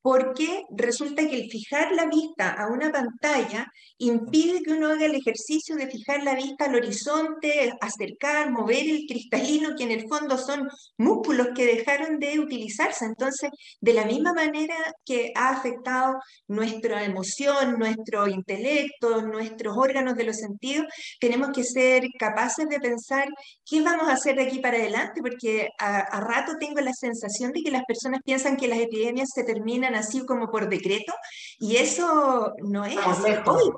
porque 0.09 0.63
resulta 0.69 1.27
que 1.27 1.35
el 1.35 1.49
fijar 1.49 1.91
la 1.91 2.05
vista 2.05 2.53
a 2.53 2.67
una 2.67 2.93
pantalla 2.93 3.69
impide 3.97 4.61
que 4.63 4.71
uno 4.71 4.87
haga 4.87 5.05
el 5.05 5.15
ejercicio 5.15 5.75
de 5.75 5.89
fijar 5.89 6.23
la 6.23 6.33
vista 6.33 6.63
al 6.63 6.75
horizonte, 6.75 7.73
acercar, 7.81 8.49
mover 8.49 8.87
el 8.87 9.05
cristalino, 9.05 9.75
que 9.75 9.83
en 9.83 9.91
el 9.91 10.07
fondo 10.07 10.37
son 10.37 10.69
músculos 10.97 11.49
que 11.53 11.65
dejaron 11.65 12.19
de 12.19 12.39
utilizarse. 12.39 13.03
Entonces, 13.03 13.49
de 13.81 13.93
la 13.93 14.05
misma 14.05 14.31
manera 14.31 14.75
que 15.03 15.33
ha 15.35 15.49
afectado 15.49 16.13
nuestra 16.47 17.03
emoción, 17.03 17.77
nuestro 17.77 18.29
intelecto, 18.29 19.21
nuestros 19.23 19.75
órganos 19.75 20.15
de 20.15 20.23
los 20.23 20.37
sentidos, 20.37 20.85
tenemos 21.19 21.49
que 21.53 21.65
ser 21.65 22.07
capaces 22.17 22.69
de 22.69 22.79
pensar 22.79 23.27
qué 23.65 23.81
vamos 23.81 24.07
a 24.07 24.13
hacer 24.13 24.37
de 24.37 24.43
aquí 24.43 24.59
para 24.59 24.77
adelante, 24.77 25.21
porque 25.21 25.67
a, 25.79 26.21
rato 26.21 26.53
tengo 26.57 26.79
la 26.79 26.93
sensación 26.93 27.51
de 27.51 27.61
que 27.61 27.71
las 27.71 27.83
personas 27.83 28.21
piensan 28.23 28.55
que 28.55 28.69
las 28.69 28.79
epidemias 28.79 29.31
se 29.33 29.43
terminan 29.43 29.96
así 29.97 30.25
como 30.25 30.49
por 30.49 30.69
decreto, 30.69 31.13
y 31.59 31.77
eso 31.77 32.53
no 32.63 32.85
es 32.85 32.97
así 32.97 33.31
hoy. 33.45 33.69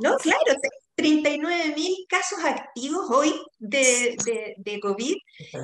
No, 0.00 0.16
claro, 0.16 0.40
39 0.98 1.74
mil 1.76 1.94
casos 2.08 2.40
activos 2.44 3.08
hoy 3.08 3.32
de, 3.60 4.16
de, 4.56 4.80
COVID 4.80 5.14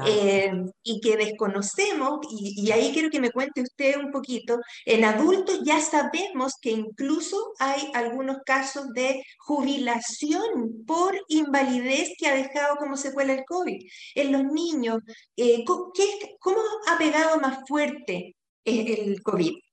eh, 0.07 0.53
y 0.85 1.01
que 1.01 1.17
desconocemos, 1.17 2.21
y, 2.31 2.55
y, 2.65 2.71
ahí 2.71 2.93
quiero 2.93 3.11
que 3.11 3.19
me 3.19 3.33
cuente 3.33 3.63
usted 3.63 3.97
un 3.97 4.13
poquito, 4.13 4.61
en 4.87 5.05
adultos 5.05 5.61
ya 5.65 5.81
sabemos 5.81 6.53
que 6.63 6.71
incluso 6.71 7.37
hay 7.59 7.91
algunos 7.95 8.39
casos 8.47 8.93
de 8.95 9.25
jubilación 9.39 10.85
por 10.87 11.21
invalidez 11.27 12.11
que 12.17 12.29
ha 12.29 12.35
dejado 12.37 12.77
como 12.77 12.97
secuela 12.97 13.33
el 13.33 13.45
COVID. 13.45 13.81
En 14.15 14.31
los 14.31 14.45
niños, 14.45 14.99
eh, 15.37 15.65
¿qué, 15.95 16.37
¿cómo 16.39 16.61
ha 16.89 16.97
pegado 16.97 17.41
más 17.41 17.59
fuerte 17.67 18.37
el 18.65 19.21
COVID? 19.21 19.64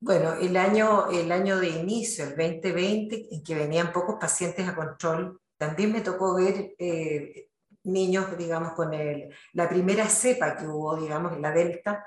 Bueno, 0.00 0.34
el 0.34 0.56
año, 0.56 1.10
el 1.10 1.32
año 1.32 1.58
de 1.58 1.70
inicio, 1.70 2.24
el 2.24 2.36
2020, 2.36 3.34
en 3.34 3.42
que 3.42 3.54
venían 3.54 3.92
pocos 3.92 4.16
pacientes 4.20 4.68
a 4.68 4.74
control, 4.76 5.40
también 5.56 5.92
me 5.92 6.02
tocó 6.02 6.36
ver 6.36 6.74
eh, 6.78 7.48
niños, 7.82 8.38
digamos, 8.38 8.72
con 8.74 8.94
el, 8.94 9.34
la 9.54 9.68
primera 9.68 10.08
cepa 10.08 10.56
que 10.56 10.66
hubo, 10.68 10.96
digamos, 10.96 11.38
la 11.40 11.50
Delta, 11.50 12.04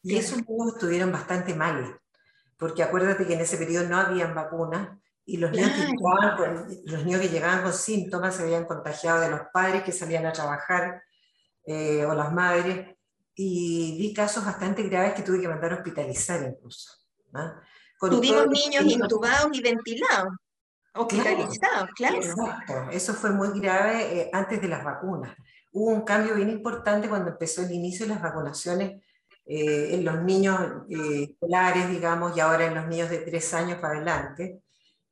y 0.00 0.16
esos 0.16 0.48
niños 0.48 0.74
estuvieron 0.74 1.10
bastante 1.10 1.54
mal, 1.54 1.98
porque 2.56 2.82
acuérdate 2.84 3.26
que 3.26 3.34
en 3.34 3.40
ese 3.40 3.56
periodo 3.56 3.88
no 3.88 3.96
habían 3.96 4.34
vacunas 4.34 4.96
y 5.26 5.38
los, 5.38 5.50
niños 5.50 5.70
que 5.70 5.86
llegaban 5.86 6.66
los 6.84 7.04
niños 7.04 7.20
que 7.22 7.28
llegaban 7.30 7.62
con 7.62 7.72
síntomas 7.72 8.36
se 8.36 8.42
habían 8.42 8.66
contagiado 8.66 9.22
de 9.22 9.30
los 9.30 9.40
padres 9.52 9.82
que 9.82 9.92
salían 9.92 10.26
a 10.26 10.32
trabajar 10.32 11.02
eh, 11.66 12.04
o 12.04 12.14
las 12.14 12.32
madres, 12.32 12.94
y 13.34 13.96
vi 13.98 14.14
casos 14.14 14.44
bastante 14.44 14.84
graves 14.84 15.14
que 15.14 15.22
tuve 15.22 15.40
que 15.40 15.48
mandar 15.48 15.72
a 15.72 15.76
hospitalizar 15.76 16.42
incluso. 16.42 17.03
Tuvimos 18.00 18.46
niños 18.48 18.84
intubados 18.84 19.56
y 19.56 19.62
ventilados. 19.62 20.34
Hospitalizados, 20.96 21.90
claro. 21.96 22.16
Exacto, 22.16 22.90
eso 22.92 23.14
fue 23.14 23.30
muy 23.30 23.58
grave 23.58 24.20
eh, 24.20 24.30
antes 24.32 24.60
de 24.60 24.68
las 24.68 24.84
vacunas. 24.84 25.36
Hubo 25.72 25.90
un 25.90 26.02
cambio 26.02 26.36
bien 26.36 26.50
importante 26.50 27.08
cuando 27.08 27.30
empezó 27.30 27.62
el 27.62 27.72
inicio 27.72 28.06
de 28.06 28.14
las 28.14 28.22
vacunaciones 28.22 29.02
eh, 29.44 29.88
en 29.94 30.04
los 30.04 30.22
niños 30.22 30.56
eh, 30.88 31.30
escolares, 31.30 31.90
digamos, 31.90 32.36
y 32.36 32.40
ahora 32.40 32.66
en 32.66 32.76
los 32.76 32.86
niños 32.86 33.10
de 33.10 33.18
tres 33.18 33.52
años 33.54 33.80
para 33.80 33.96
adelante. 33.96 34.62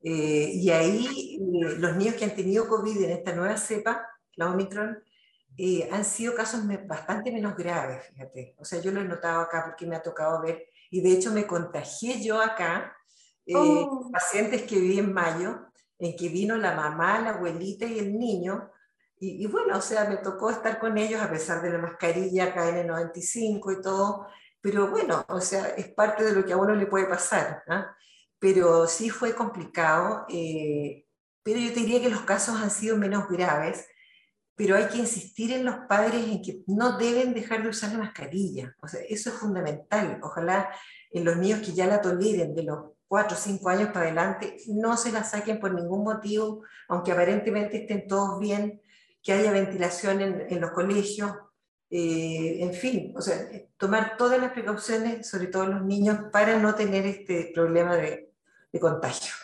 y 0.01 0.71
ahí 0.71 1.39
los 1.79 1.97
niños 1.97 2.15
que 2.15 2.25
han 2.25 2.37
tenido 2.37 2.69
COVID 2.69 3.05
en 3.05 3.11
esta 3.11 3.33
nueva 3.33 3.57
cepa, 3.57 4.07
la 4.37 4.51
Omicron, 4.51 5.03
han 5.91 6.05
sido 6.05 6.35
casos 6.35 6.61
bastante 6.87 7.33
menos 7.33 7.57
graves, 7.57 8.07
fíjate. 8.07 8.55
O 8.59 8.65
sea, 8.65 8.81
yo 8.81 8.93
lo 8.93 9.01
he 9.01 9.05
notado 9.05 9.41
acá 9.41 9.65
porque 9.65 9.87
me 9.87 9.97
ha 9.97 10.03
tocado 10.03 10.41
ver, 10.43 10.65
y 10.93 11.01
de 11.01 11.13
hecho 11.13 11.33
me 11.33 11.47
contagié 11.47 12.23
yo 12.23 12.41
acá, 12.41 12.95
oh. 13.55 14.11
pacientes 14.13 14.65
que 14.65 14.79
vi 14.79 14.99
en 14.99 15.11
mayo, 15.11 15.59
en 15.99 16.15
que 16.15 16.29
vino 16.29 16.55
la 16.59 16.75
mamá, 16.77 17.19
la 17.19 17.31
abuelita 17.31 17.87
y 17.87 17.99
el 17.99 18.19
niño. 18.19 18.71
Y, 19.19 19.47
bueno, 19.47 19.79
o 19.79 19.81
sea, 19.81 20.05
me 20.05 20.17
tocó 20.19 20.51
estar 20.51 20.79
con 20.79 20.99
ellos 20.99 21.23
a 21.23 21.31
pesar 21.31 21.63
de 21.63 21.71
la 21.71 21.79
mascarilla 21.79 22.55
KN95 22.55 23.79
y 23.79 23.81
todo. 23.81 24.27
Pero 24.61 24.89
bueno, 24.89 25.25
o 25.29 25.41
sea, 25.41 25.69
es 25.69 25.95
parte 25.95 26.25
de 26.25 26.33
lo 26.33 26.45
que 26.45 26.53
a 26.53 26.57
uno 26.59 26.75
le 26.75 26.87
puede 26.87 27.07
pasar. 27.07 27.63
¿ah? 27.69 27.97
Pero 28.39 28.87
sí 28.87 29.09
fue 29.09 29.35
complicado. 29.35 30.27
Eh, 30.29 31.07
pero 31.43 31.59
yo 31.59 31.73
te 31.73 31.81
diría 31.81 32.03
que 32.03 32.11
los 32.11 32.23
casos 32.23 32.61
han 32.61 32.71
sido 32.71 32.99
menos 32.99 33.29
graves. 33.29 33.87
Pero 34.55 34.77
hay 34.77 34.87
que 34.87 34.99
insistir 34.99 35.53
en 35.53 35.65
los 35.65 35.77
padres 35.89 36.27
en 36.27 36.43
que 36.43 36.63
no 36.67 36.99
deben 36.99 37.33
dejar 37.33 37.63
de 37.63 37.71
usar 37.71 37.93
la 37.93 37.99
mascarilla. 37.99 38.75
O 38.83 38.89
sea, 38.89 39.01
eso 39.09 39.31
es 39.31 39.37
fundamental. 39.37 40.21
Ojalá 40.23 40.71
en 41.11 41.25
los 41.25 41.37
niños 41.37 41.61
que 41.61 41.73
ya 41.73 41.87
la 41.87 42.01
toleren, 42.01 42.55
de 42.55 42.63
los 42.65 42.79
cuatro 43.07 43.37
o 43.37 43.41
cinco 43.41 43.69
años 43.69 43.89
para 43.89 44.07
adelante, 44.07 44.57
no 44.69 44.97
se 44.97 45.13
la 45.13 45.25
saquen 45.25 45.61
por 45.61 45.75
ningún 45.75 46.05
motivo, 46.05 46.63
aunque 46.89 47.13
aparentemente 47.13 47.83
estén 47.83 48.07
todos 48.07 48.39
bien, 48.39 48.81
que 49.23 49.33
haya 49.33 49.53
ventilación 49.53 50.21
en, 50.21 50.61
los 50.61 50.73
colegios, 50.73 51.31
eh, 51.91 52.59
en 52.61 52.73
fin, 52.75 53.13
o 53.17 53.21
sea, 53.21 53.37
tomar 53.77 54.17
todas 54.17 54.41
las 54.41 54.53
precauciones, 54.53 55.29
sobre 55.29 55.47
todo 55.47 55.67
los 55.67 55.85
niños, 55.85 56.19
para 56.33 56.59
no 56.59 56.75
tener 56.75 57.07
este 57.07 57.53
problema 57.55 57.97
de 57.97 58.33
contagio. 58.81 59.42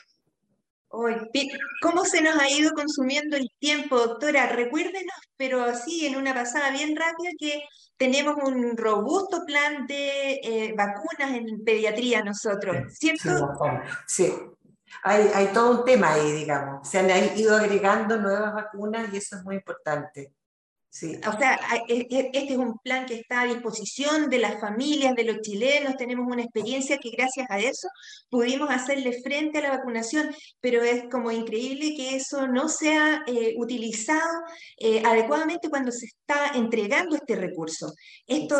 ¿Cómo 1.82 2.04
se 2.04 2.22
nos 2.22 2.36
ha 2.36 2.48
ido 2.48 2.72
consumiendo 2.72 3.36
el 3.36 3.50
tiempo, 3.58 3.98
doctora? 3.98 4.46
Recuérdenos, 4.46 5.16
pero 5.36 5.62
así 5.62 6.06
en 6.06 6.16
una 6.16 6.34
pasada 6.34 6.70
bien 6.70 6.96
rápida, 6.96 7.30
que 7.38 7.62
tenemos 7.96 8.36
un 8.42 8.76
robusto 8.76 9.44
plan 9.44 9.86
de 9.86 10.40
eh, 10.42 10.74
vacunas 10.76 11.36
en 11.36 11.64
pediatría 11.64 12.22
nosotros, 12.22 12.76
¿cierto? 12.94 13.30
Sí, 14.06 14.32
Hay, 15.02 15.30
hay, 15.34 15.46
todo 15.48 15.80
un 15.80 15.84
tema 15.84 16.14
ahí, 16.14 16.32
digamos. 16.32 16.88
Se 16.88 16.98
han 16.98 17.38
ido 17.38 17.56
agregando 17.56 18.16
nuevas 18.18 18.54
vacunas 18.54 19.12
y 19.12 19.18
eso 19.18 19.36
es 19.36 19.44
muy 19.44 19.56
importante. 19.56 20.32
O 20.90 21.38
sea, 21.38 21.60
e, 21.86 22.06
e, 22.10 22.30
este 22.32 22.52
es 22.54 22.58
un 22.58 22.78
plan 22.78 23.04
que 23.04 23.14
está 23.14 23.42
a 23.42 23.46
disposición 23.46 24.30
de 24.30 24.38
las 24.38 24.58
familias, 24.58 25.14
de 25.14 25.24
los 25.24 25.40
chilenos, 25.42 25.96
tenemos 25.96 26.26
una 26.26 26.42
experiencia 26.42 26.98
que 26.98 27.10
gracias 27.10 27.46
a 27.50 27.58
eso 27.58 27.88
pudimos 28.30 28.70
hacerle 28.70 29.20
frente 29.22 29.58
a 29.58 29.62
la 29.62 29.76
vacunación, 29.76 30.34
pero 30.60 30.82
es 30.82 31.04
como 31.10 31.30
increíble 31.30 31.94
que 31.94 32.16
eso 32.16 32.48
no 32.48 32.68
sea 32.68 33.22
eh, 33.26 33.54
utilizado 33.58 34.42
eh, 34.78 35.02
adecuadamente 35.04 35.68
cuando 35.68 35.92
se 35.92 36.06
está 36.06 36.52
entregando 36.54 37.16
este 37.16 37.36
recurso. 37.36 37.92
Esto, 38.26 38.56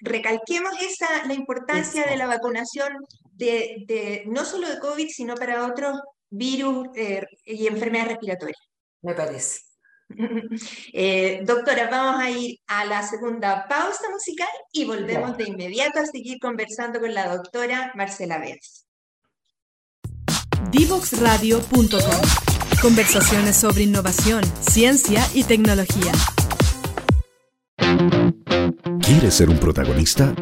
recalquemos 0.00 0.72
esa, 0.82 1.26
la 1.26 1.34
importancia 1.34 2.04
de 2.04 2.16
la 2.16 2.26
vacunación 2.26 2.92
de, 3.32 4.24
no 4.26 4.44
solo 4.44 4.68
de 4.68 4.78
COVID, 4.78 5.08
sino 5.08 5.34
para 5.34 5.66
otros 5.66 5.98
virus 6.28 6.88
eh, 6.94 7.24
y 7.44 7.66
enfermedades 7.66 8.12
respiratorias. 8.12 8.60
Me 9.00 9.14
parece. 9.14 9.71
Eh, 10.92 11.40
doctora, 11.44 11.88
vamos 11.90 12.22
a 12.22 12.30
ir 12.30 12.58
a 12.66 12.84
la 12.84 13.02
segunda 13.02 13.66
pausa 13.66 14.10
musical 14.10 14.48
y 14.70 14.84
volvemos 14.84 15.38
de 15.38 15.44
inmediato 15.44 16.00
a 16.00 16.06
seguir 16.06 16.38
conversando 16.38 17.00
con 17.00 17.14
la 17.14 17.34
doctora 17.34 17.92
Marcela 17.94 18.38
Beas. 18.38 18.86
Divoxradio.com 20.70 22.52
Conversaciones 22.82 23.56
sobre 23.56 23.84
innovación, 23.84 24.44
ciencia 24.60 25.26
y 25.34 25.44
tecnología. 25.44 26.12
¿Quieres 29.00 29.34
ser 29.34 29.48
un 29.50 29.58
protagonista? 29.58 30.34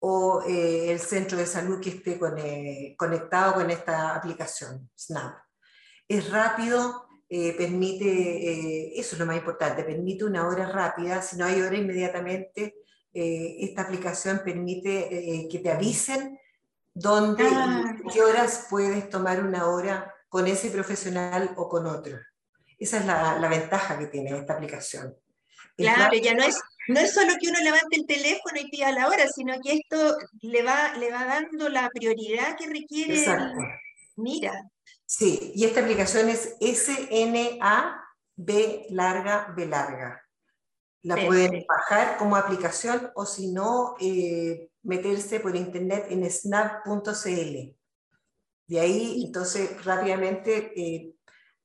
o 0.00 0.42
eh, 0.46 0.92
el 0.92 1.00
centro 1.00 1.38
de 1.38 1.46
salud 1.46 1.80
que 1.80 1.90
esté 1.90 2.18
eh, 2.38 2.94
conectado 2.96 3.54
con 3.54 3.70
esta 3.70 4.14
aplicación, 4.14 4.90
Snap. 4.98 5.38
Es 6.08 6.30
rápido, 6.30 7.06
eh, 7.32 7.54
permite, 7.56 8.04
eh, 8.06 8.92
eso 8.96 9.14
es 9.14 9.18
lo 9.20 9.24
más 9.26 9.36
importante, 9.36 9.84
permite 9.84 10.24
una 10.24 10.46
hora 10.48 10.66
rápida, 10.66 11.22
si 11.22 11.36
no 11.36 11.44
hay 11.46 11.62
hora 11.62 11.76
inmediatamente, 11.76 12.74
eh, 13.14 13.56
esta 13.60 13.82
aplicación 13.82 14.42
permite 14.44 15.48
que 15.50 15.58
te 15.60 15.70
avisen 15.70 16.38
dónde 16.92 17.44
y 17.44 17.46
Ah. 17.52 17.96
qué 18.12 18.20
horas 18.22 18.66
puedes 18.68 19.08
tomar 19.08 19.42
una 19.44 19.68
hora 19.68 20.12
con 20.28 20.46
ese 20.46 20.70
profesional 20.70 21.52
o 21.56 21.68
con 21.68 21.86
otro. 21.86 22.18
Esa 22.78 22.98
es 22.98 23.06
la, 23.06 23.38
la 23.38 23.48
ventaja 23.48 23.98
que 23.98 24.06
tiene 24.06 24.36
esta 24.36 24.54
aplicación. 24.54 25.14
El 25.76 25.86
Claro, 25.86 26.16
ya 26.16 26.34
no 26.34 26.42
es, 26.42 26.58
no 26.88 26.98
es 27.00 27.12
solo 27.14 27.34
que 27.40 27.48
uno 27.48 27.60
levante 27.60 27.96
el 27.96 28.06
teléfono 28.06 28.58
y 28.60 28.68
pida 28.70 28.90
la 28.92 29.06
hora, 29.08 29.26
sino 29.28 29.54
que 29.62 29.74
esto 29.74 30.16
le 30.42 30.62
va, 30.62 30.94
le 30.96 31.10
va 31.12 31.24
dando 31.26 31.68
la 31.68 31.88
prioridad 31.90 32.56
que 32.58 32.66
requiere. 32.66 33.12
el- 33.14 33.18
Exacto. 33.20 33.58
Mira, 34.16 34.52
Sí, 35.10 35.50
y 35.56 35.64
esta 35.64 35.80
aplicación 35.80 36.28
es 36.28 36.56
SNA-B 36.60 37.26
larga, 38.90 39.52
B 39.56 39.66
larga. 39.66 40.24
La 41.02 41.16
pueden 41.16 41.50
Perfecto. 41.50 41.74
bajar 41.74 42.16
como 42.16 42.36
aplicación 42.36 43.10
o 43.16 43.26
si 43.26 43.50
no, 43.50 43.96
eh, 43.98 44.70
meterse 44.84 45.40
por 45.40 45.56
internet 45.56 46.06
en 46.10 46.30
snap.cl. 46.30 47.76
De 48.68 48.80
ahí, 48.80 49.24
entonces, 49.26 49.84
rápidamente 49.84 50.72
eh, 50.80 51.16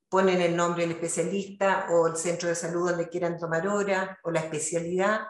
ponen 0.10 0.42
el 0.42 0.56
nombre 0.56 0.82
del 0.82 0.94
especialista 0.94 1.86
o 1.92 2.08
el 2.08 2.16
centro 2.16 2.50
de 2.50 2.56
salud 2.56 2.90
donde 2.90 3.10
quieran 3.10 3.38
tomar 3.38 3.68
hora 3.68 4.18
o 4.24 4.32
la 4.32 4.40
especialidad 4.40 5.28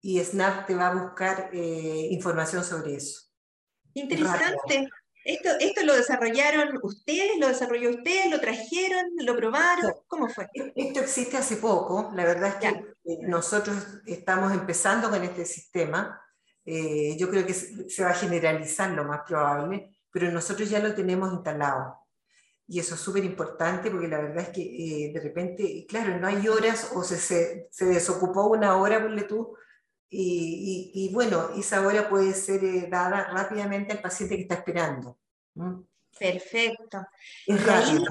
y 0.00 0.24
Snap 0.24 0.66
te 0.66 0.74
va 0.74 0.88
a 0.88 0.94
buscar 0.94 1.50
eh, 1.52 2.08
información 2.12 2.64
sobre 2.64 2.94
eso. 2.94 3.20
interesante. 3.92 4.88
Esto, 5.24 5.50
esto 5.60 5.82
lo 5.84 5.94
desarrollaron 5.94 6.78
ustedes, 6.82 7.38
lo 7.38 7.48
desarrolló 7.48 7.90
ustedes, 7.90 8.30
lo 8.30 8.40
trajeron, 8.40 9.06
lo 9.24 9.36
probaron, 9.36 9.92
¿cómo 10.08 10.28
fue? 10.28 10.48
Esto 10.54 11.00
existe 11.00 11.36
hace 11.36 11.56
poco, 11.56 12.10
la 12.14 12.24
verdad 12.24 12.48
es 12.50 12.54
que 12.56 12.62
Ya. 12.62 12.80
eh, 13.04 13.18
nosotros 13.22 13.76
estamos 14.06 14.52
empezando 14.52 15.10
con 15.10 15.22
este 15.22 15.44
sistema, 15.44 16.20
eh, 16.64 17.16
yo 17.18 17.28
creo 17.30 17.46
que 17.46 17.54
se 17.54 17.88
se 17.88 18.04
va 18.04 18.10
a 18.10 18.14
generalizar 18.14 18.90
lo 18.90 19.04
más 19.04 19.20
probable, 19.26 19.90
pero 20.10 20.30
nosotros 20.30 20.68
ya 20.70 20.78
lo 20.80 20.94
tenemos 20.94 21.32
instalado. 21.32 21.98
Y 22.66 22.78
eso 22.80 22.94
es 22.94 23.00
súper 23.00 23.24
importante 23.24 23.90
porque 23.90 24.08
la 24.08 24.20
verdad 24.20 24.44
es 24.44 24.48
que 24.50 24.62
eh, 24.62 25.12
de 25.12 25.20
repente, 25.20 25.84
claro, 25.88 26.18
no 26.18 26.26
hay 26.28 26.48
horas 26.48 26.92
o 26.94 27.02
se, 27.02 27.18
se, 27.18 27.68
se 27.70 27.84
desocupó 27.86 28.46
una 28.46 28.76
hora, 28.76 29.02
ponle 29.02 29.22
tú, 29.24 29.54
y, 30.14 30.90
y- 30.94 31.06
y 31.06 31.12
bueno, 31.12 31.50
esa 31.56 31.80
hora 31.86 32.08
puede 32.08 32.34
ser 32.34 32.62
eh, 32.64 32.86
dada 32.90 33.24
rápidamente 33.32 33.92
al 33.92 34.02
paciente 34.02 34.36
que 34.36 34.42
está 34.42 34.56
esperando. 34.56 35.18
¿Mm? 35.54 35.80
Perfecto. 36.18 36.98
Es 37.46 37.66
rápido. 37.66 38.04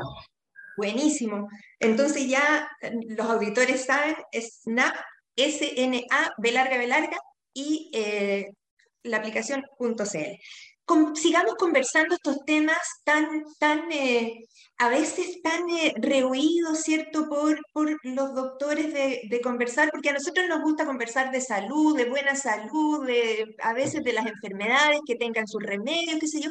Buenísimo. 0.75 1.47
Entonces 1.79 2.27
ya 2.27 2.67
eh, 2.81 2.91
los 3.09 3.29
auditores 3.29 3.85
saben, 3.85 4.15
Snap, 4.33 4.95
S-N-A, 5.35 6.33
B 6.37 6.51
larga, 6.51 6.77
B 6.77 6.87
larga, 6.87 7.17
y 7.53 7.91
eh, 7.93 8.51
la 9.03 9.17
aplicación 9.17 9.63
.cl. 9.77 10.39
Con- 10.85 11.15
sigamos 11.15 11.55
conversando 11.55 12.15
estos 12.15 12.37
temas 12.45 12.77
tan, 13.05 13.43
tan 13.59 13.91
eh, 13.91 14.39
a 14.77 14.89
veces 14.89 15.41
tan 15.41 15.69
eh, 15.69 15.93
rehuidos, 15.97 16.79
¿cierto?, 16.81 17.27
por, 17.29 17.59
por 17.73 17.97
los 18.03 18.35
doctores 18.35 18.93
de, 18.93 19.21
de 19.29 19.41
conversar, 19.41 19.89
porque 19.91 20.09
a 20.09 20.13
nosotros 20.13 20.47
nos 20.49 20.61
gusta 20.61 20.85
conversar 20.85 21.31
de 21.31 21.39
salud, 21.41 21.95
de 21.95 22.05
buena 22.09 22.35
salud, 22.35 23.05
de, 23.07 23.55
a 23.61 23.73
veces 23.73 24.03
de 24.03 24.13
las 24.13 24.25
enfermedades, 24.25 24.99
que 25.05 25.15
tengan 25.15 25.47
sus 25.47 25.63
remedios, 25.63 26.19
qué 26.19 26.27
sé 26.27 26.41
yo, 26.41 26.49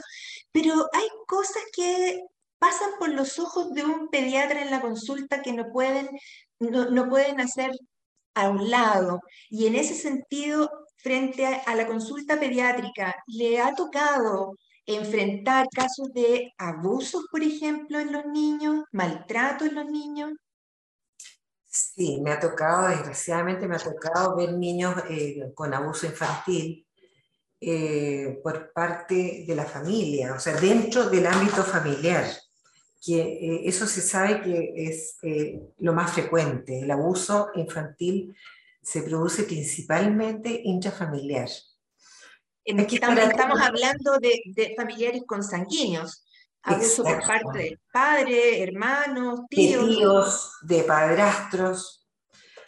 pero 0.52 0.72
hay 0.92 1.06
cosas 1.26 1.62
que 1.74 2.20
pasan 2.58 2.90
por 2.98 3.10
los 3.10 3.38
ojos 3.38 3.72
de 3.74 3.84
un 3.84 4.08
pediatra 4.08 4.62
en 4.62 4.70
la 4.70 4.80
consulta 4.80 5.42
que 5.42 5.52
no 5.52 5.70
pueden, 5.72 6.08
no, 6.58 6.90
no 6.90 7.08
pueden 7.08 7.40
hacer 7.40 7.70
a 8.34 8.48
un 8.50 8.70
lado. 8.70 9.20
Y 9.50 9.66
en 9.66 9.74
ese 9.76 9.94
sentido, 9.94 10.70
frente 11.02 11.46
a, 11.46 11.74
la 11.74 11.86
consulta 11.86 12.38
pediátrica, 12.38 13.14
¿le 13.26 13.60
ha 13.60 13.74
tocado 13.74 14.56
enfrentar 14.86 15.68
casos 15.74 16.12
de 16.12 16.52
abusos, 16.58 17.26
por 17.30 17.42
ejemplo, 17.42 17.98
en 17.98 18.12
los 18.12 18.26
niños, 18.26 18.84
maltrato 18.92 19.64
en 19.64 19.74
los 19.74 19.86
niños? 19.86 20.32
Sí, 21.66 22.20
me 22.20 22.32
ha 22.32 22.40
tocado, 22.40 22.88
desgraciadamente 22.88 23.68
me 23.68 23.76
ha 23.76 23.78
tocado 23.78 24.36
ver 24.36 24.52
niños 24.54 24.94
eh, 25.08 25.52
con 25.54 25.72
abuso 25.72 26.06
infantil 26.06 26.86
eh, 27.60 28.40
por 28.42 28.72
parte 28.72 29.44
de 29.46 29.54
la 29.54 29.64
familia, 29.64 30.34
o 30.34 30.40
sea, 30.40 30.56
dentro 30.56 31.08
del 31.08 31.26
ámbito 31.26 31.62
familiar, 31.62 32.24
que 33.00 33.20
eh, 33.20 33.60
eso 33.64 33.86
se 33.86 34.00
sabe 34.00 34.42
que 34.42 34.72
es 34.76 35.16
lo 35.78 35.92
más 35.92 36.12
frecuente. 36.12 36.80
El 36.80 36.90
abuso 36.90 37.50
infantil 37.54 38.34
se 38.82 39.02
produce 39.02 39.44
principalmente 39.44 40.60
intrafamiliar. 40.64 41.48
Que 42.64 42.94
estamos, 42.94 43.18
estamos 43.18 43.60
hablando 43.60 44.18
de, 44.18 44.42
de 44.54 44.74
familiares 44.76 45.22
consanguíneos, 45.26 46.24
abuso 46.62 47.02
por 47.02 47.12
Exacto. 47.12 47.46
parte 47.46 47.58
del 47.58 47.80
padre, 47.92 48.62
hermanos, 48.62 49.40
de 49.50 49.56
tíos. 49.56 49.88
tíos, 49.88 50.52
de 50.62 50.82
padrastros. 50.84 52.06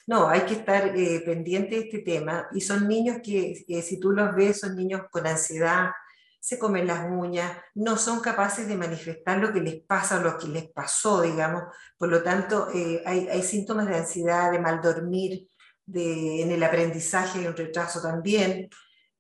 No, 0.07 0.29
hay 0.29 0.41
que 0.41 0.55
estar 0.55 0.97
eh, 0.97 1.23
pendiente 1.25 1.77
de 1.77 1.81
este 1.83 1.99
tema 2.01 2.49
y 2.53 2.61
son 2.61 2.89
niños 2.89 3.19
que, 3.23 3.65
que 3.67 3.83
si 3.83 4.01
tú 4.01 4.11
los 4.11 4.35
ves, 4.35 4.61
son 4.61 4.75
niños 4.75 5.03
con 5.11 5.27
ansiedad, 5.27 5.91
se 6.41 6.59
comen 6.59 6.89
las 6.89 7.09
uñas, 7.09 7.57
no 7.75 7.97
son 7.97 8.19
capaces 8.19 8.67
de 8.67 8.77
manifestar 8.77 9.39
lo 9.39 9.53
que 9.53 9.61
les 9.61 9.81
pasa 9.85 10.19
o 10.19 10.23
lo 10.23 10.37
que 10.39 10.49
les 10.49 10.69
pasó, 10.73 11.23
digamos. 11.23 11.63
Por 11.97 12.09
lo 12.09 12.21
tanto, 12.25 12.69
eh, 12.75 13.01
hay, 13.07 13.29
hay 13.29 13.43
síntomas 13.43 13.87
de 13.87 13.99
ansiedad, 13.99 14.51
de 14.51 14.59
mal 14.59 14.81
dormir, 14.81 15.47
de, 15.87 16.43
en 16.43 16.51
el 16.53 16.63
aprendizaje 16.63 17.41
hay 17.41 17.47
un 17.47 17.57
retraso 17.57 18.01
también. 18.03 18.69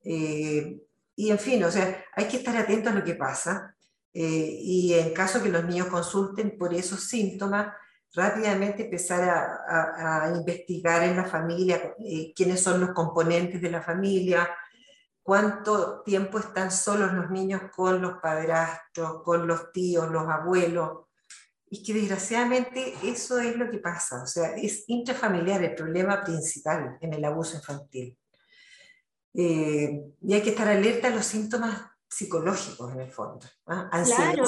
eh, 0.04 0.78
y 1.14 1.30
en 1.30 1.38
fin, 1.38 1.62
o 1.64 1.70
sea, 1.70 2.04
hay 2.16 2.26
que 2.26 2.38
estar 2.38 2.56
atentos 2.56 2.92
a 2.92 2.96
lo 2.96 3.04
que 3.04 3.14
pasa. 3.14 3.74
eh, 4.14 4.58
y 4.60 4.94
en 4.94 5.14
caso 5.14 5.42
que 5.42 5.48
los 5.48 5.64
niños 5.64 5.86
consulten 5.88 6.56
por 6.58 6.74
esos 6.74 7.04
síntomas, 7.08 7.68
rápidamente 8.14 8.84
empezar 8.84 9.22
a, 9.28 10.32
investigar 10.36 11.02
en 11.04 11.16
la 11.16 11.24
familia 11.24 11.94
eh, 11.98 12.32
quiénes 12.34 12.62
son 12.62 12.80
los 12.80 12.90
componentes 12.90 13.60
de 13.60 13.70
la 13.70 13.82
familia, 13.82 14.48
cuánto 15.22 16.02
tiempo 16.02 16.38
están 16.38 16.70
solos 16.70 17.12
los 17.12 17.30
niños 17.30 17.62
con 17.74 18.02
los 18.02 18.18
padrastros, 18.20 19.22
con 19.24 19.46
los 19.46 19.72
tíos, 19.72 20.10
los 20.10 20.28
abuelos. 20.28 21.06
Y 21.74 21.82
que 21.82 21.94
desgraciadamente 21.94 22.92
eso 23.02 23.40
es 23.40 23.56
lo 23.56 23.70
que 23.70 23.78
pasa, 23.78 24.22
o 24.22 24.26
sea, 24.26 24.54
es 24.56 24.84
intrafamiliar 24.88 25.64
el 25.64 25.74
problema 25.74 26.22
principal 26.22 26.98
en 27.00 27.14
el 27.14 27.24
abuso 27.24 27.56
infantil. 27.56 28.14
Eh, 29.32 30.02
y 30.20 30.34
hay 30.34 30.42
que 30.42 30.50
estar 30.50 30.68
alerta 30.68 31.08
a 31.08 31.12
los 31.12 31.24
síntomas 31.24 31.80
psicológicos 32.06 32.92
en 32.92 33.00
el 33.00 33.10
fondo. 33.10 33.46
¿ah? 33.68 33.88
Claro. 34.04 34.44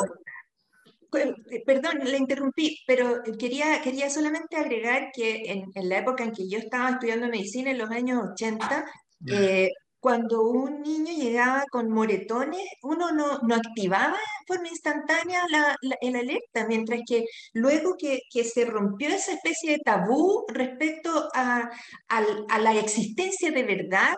Eh, 1.15 1.63
Perdón, 1.65 2.01
le 2.05 2.19
interrumpí, 2.19 2.81
pero 2.87 3.23
quería, 3.39 3.81
quería 3.81 4.11
solamente 4.11 4.59
agregar 4.59 5.11
que 5.11 5.51
en, 5.51 5.71
en 5.75 5.89
la 5.89 6.01
época 6.01 6.25
en 6.25 6.33
que 6.33 6.47
yo 6.47 6.59
estaba 6.59 6.91
estudiando 6.91 7.29
medicina, 7.29 7.71
en 7.71 7.79
los 7.79 7.91
años 7.91 8.23
80, 8.33 8.85
eh, 9.33 9.71
cuando 10.05 10.43
un 10.43 10.83
niño 10.83 11.13
llegaba 11.15 11.65
con 11.71 11.91
moretones, 11.91 12.63
uno 12.83 13.11
no, 13.13 13.39
no 13.41 13.55
activaba 13.55 14.13
de 14.19 14.47
forma 14.47 14.69
instantánea 14.69 15.41
la, 15.51 15.77
la- 15.83 15.97
el 16.01 16.17
alerta, 16.17 16.67
mientras 16.69 17.01
que 17.09 17.25
luego 17.55 17.97
que, 17.99 18.21
que 18.31 18.45
se 18.45 18.65
rompió 18.67 19.09
esa 19.09 19.33
especie 19.33 19.73
de 19.73 19.79
tabú 19.79 20.45
respecto 20.49 21.29
a, 21.35 21.71
al- 22.09 22.45
a 22.51 22.59
la 22.61 22.75
existencia 22.79 23.51
de 23.51 23.63
verdad 23.65 24.15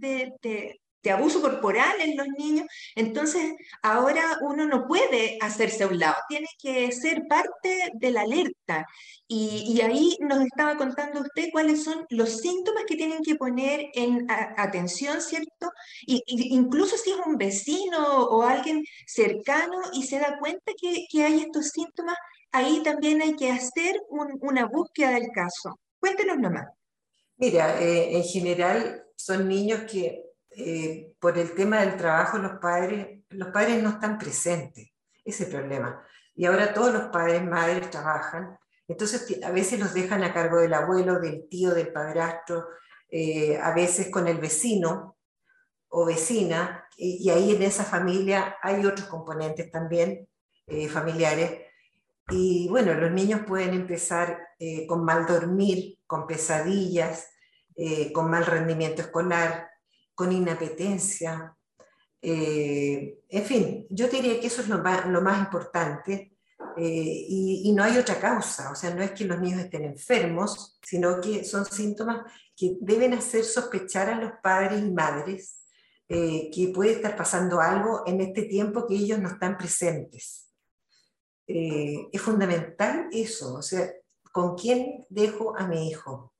de- 0.00 0.80
abuso 1.10 1.40
corporal 1.40 2.00
en 2.00 2.16
los 2.16 2.28
niños, 2.28 2.66
entonces 2.94 3.54
ahora 3.82 4.38
uno 4.42 4.66
no 4.66 4.86
puede 4.86 5.38
hacerse 5.40 5.84
a 5.84 5.88
un 5.88 5.98
lado, 5.98 6.16
tiene 6.28 6.48
que 6.60 6.90
ser 6.92 7.26
parte 7.28 7.90
de 7.94 8.10
la 8.10 8.22
alerta. 8.22 8.86
Y, 9.26 9.80
ahí 9.82 10.16
nos 10.20 10.40
estaba 10.40 10.76
contando 10.76 11.20
usted 11.20 11.48
cuáles 11.52 11.84
son 11.84 12.06
los 12.10 12.40
síntomas 12.40 12.84
que 12.86 12.96
tienen 12.96 13.22
que 13.22 13.36
poner 13.36 13.86
en 13.94 14.26
atención, 14.56 15.20
¿cierto? 15.20 15.70
Y, 16.06 16.22
incluso 16.54 16.96
si 16.96 17.10
es 17.10 17.18
un 17.26 17.36
vecino 17.36 18.24
o 18.24 18.42
alguien 18.42 18.84
cercano 19.06 19.80
y 19.92 20.04
se 20.04 20.18
da 20.18 20.38
cuenta 20.38 20.72
que, 20.80 21.06
que 21.10 21.24
hay 21.24 21.40
estos 21.40 21.68
síntomas, 21.68 22.16
ahí 22.52 22.82
también 22.82 23.20
hay 23.20 23.36
que 23.36 23.50
hacer 23.50 24.00
un- 24.08 24.38
una 24.40 24.66
búsqueda 24.66 25.10
del 25.10 25.28
caso. 25.32 25.78
Cuéntenos 26.00 26.38
nomás. 26.38 26.68
Mira, 27.36 27.80
eh, 27.80 28.16
en 28.16 28.24
general 28.24 29.04
son 29.14 29.48
niños 29.48 29.82
que 29.90 30.24
eh, 30.60 31.14
por 31.20 31.38
el 31.38 31.54
tema 31.54 31.80
del 31.82 31.96
trabajo 31.96 32.36
los 32.36 32.58
padres, 32.58 33.20
los 33.28 33.50
padres 33.50 33.80
no 33.80 33.90
están 33.90 34.18
presentes, 34.18 34.88
ese 35.24 35.46
problema. 35.46 36.04
Y 36.34 36.46
ahora 36.46 36.74
todos 36.74 36.92
los 36.92 37.02
padres, 37.10 37.44
madres 37.44 37.88
trabajan, 37.90 38.58
entonces 38.88 39.40
a 39.44 39.52
veces 39.52 39.78
los 39.78 39.94
dejan 39.94 40.24
a 40.24 40.34
cargo 40.34 40.58
del 40.58 40.74
abuelo, 40.74 41.20
del 41.20 41.48
tío, 41.48 41.74
del 41.74 41.92
padrastro, 41.92 42.66
eh, 43.08 43.56
a 43.56 43.72
veces 43.72 44.10
con 44.10 44.26
el 44.26 44.38
vecino 44.38 45.16
o 45.90 46.04
vecina, 46.04 46.84
y, 46.96 47.30
ahí 47.30 47.54
en 47.54 47.62
esa 47.62 47.84
familia 47.84 48.56
hay 48.60 48.84
otros 48.84 49.06
componentes 49.06 49.70
también 49.70 50.28
eh, 50.66 50.88
familiares. 50.88 51.62
Y 52.30 52.66
bueno, 52.68 52.94
los 52.94 53.12
niños 53.12 53.42
pueden 53.46 53.74
empezar 53.74 54.48
con 54.88 55.04
mal 55.04 55.24
dormir, 55.24 56.00
con 56.04 56.26
pesadillas, 56.26 57.30
con 58.12 58.28
mal 58.28 58.44
rendimiento 58.44 59.02
escolar, 59.02 59.68
con 60.18 60.32
inapetencia, 60.32 61.54
Eh, 62.20 63.20
en 63.28 63.44
fin, 63.44 63.86
yo 63.90 64.08
diría 64.08 64.40
que 64.40 64.48
eso 64.48 64.60
es 64.62 64.68
lo 64.68 64.78
más, 65.22 65.38
importante 65.38 66.12
eh, 66.76 67.24
y, 67.28 67.72
no 67.72 67.84
hay 67.84 67.96
otra 67.96 68.18
causa, 68.18 68.72
o 68.72 68.74
sea, 68.74 68.92
no 68.92 69.02
es 69.04 69.12
que 69.12 69.24
los 69.24 69.38
niños 69.40 69.60
estén 69.60 69.84
enfermos, 69.84 70.80
sino 70.82 71.20
que 71.20 71.44
son 71.44 71.64
síntomas 71.64 72.18
que 72.56 72.76
deben 72.80 73.14
hacer 73.14 73.44
sospechar 73.44 74.08
a 74.10 74.20
los 74.20 74.32
padres 74.42 74.80
y 74.82 74.90
madres 74.90 75.40
eh, 76.08 76.50
que 76.52 76.72
puede 76.74 76.92
estar 76.94 77.14
pasando 77.16 77.60
algo 77.60 78.02
en 78.04 78.20
este 78.20 78.42
tiempo 78.54 78.84
que 78.88 78.96
ellos 78.96 79.20
no 79.20 79.28
están 79.28 79.56
presentes. 79.56 80.24
es 81.46 82.20
fundamental 82.20 83.08
eso, 83.12 83.54
o 83.54 83.62
sea, 83.62 83.84
¿con 84.32 84.56
quién 84.56 85.06
dejo 85.08 85.56
a 85.56 85.68
mi 85.68 85.88
hijo? 85.88 86.32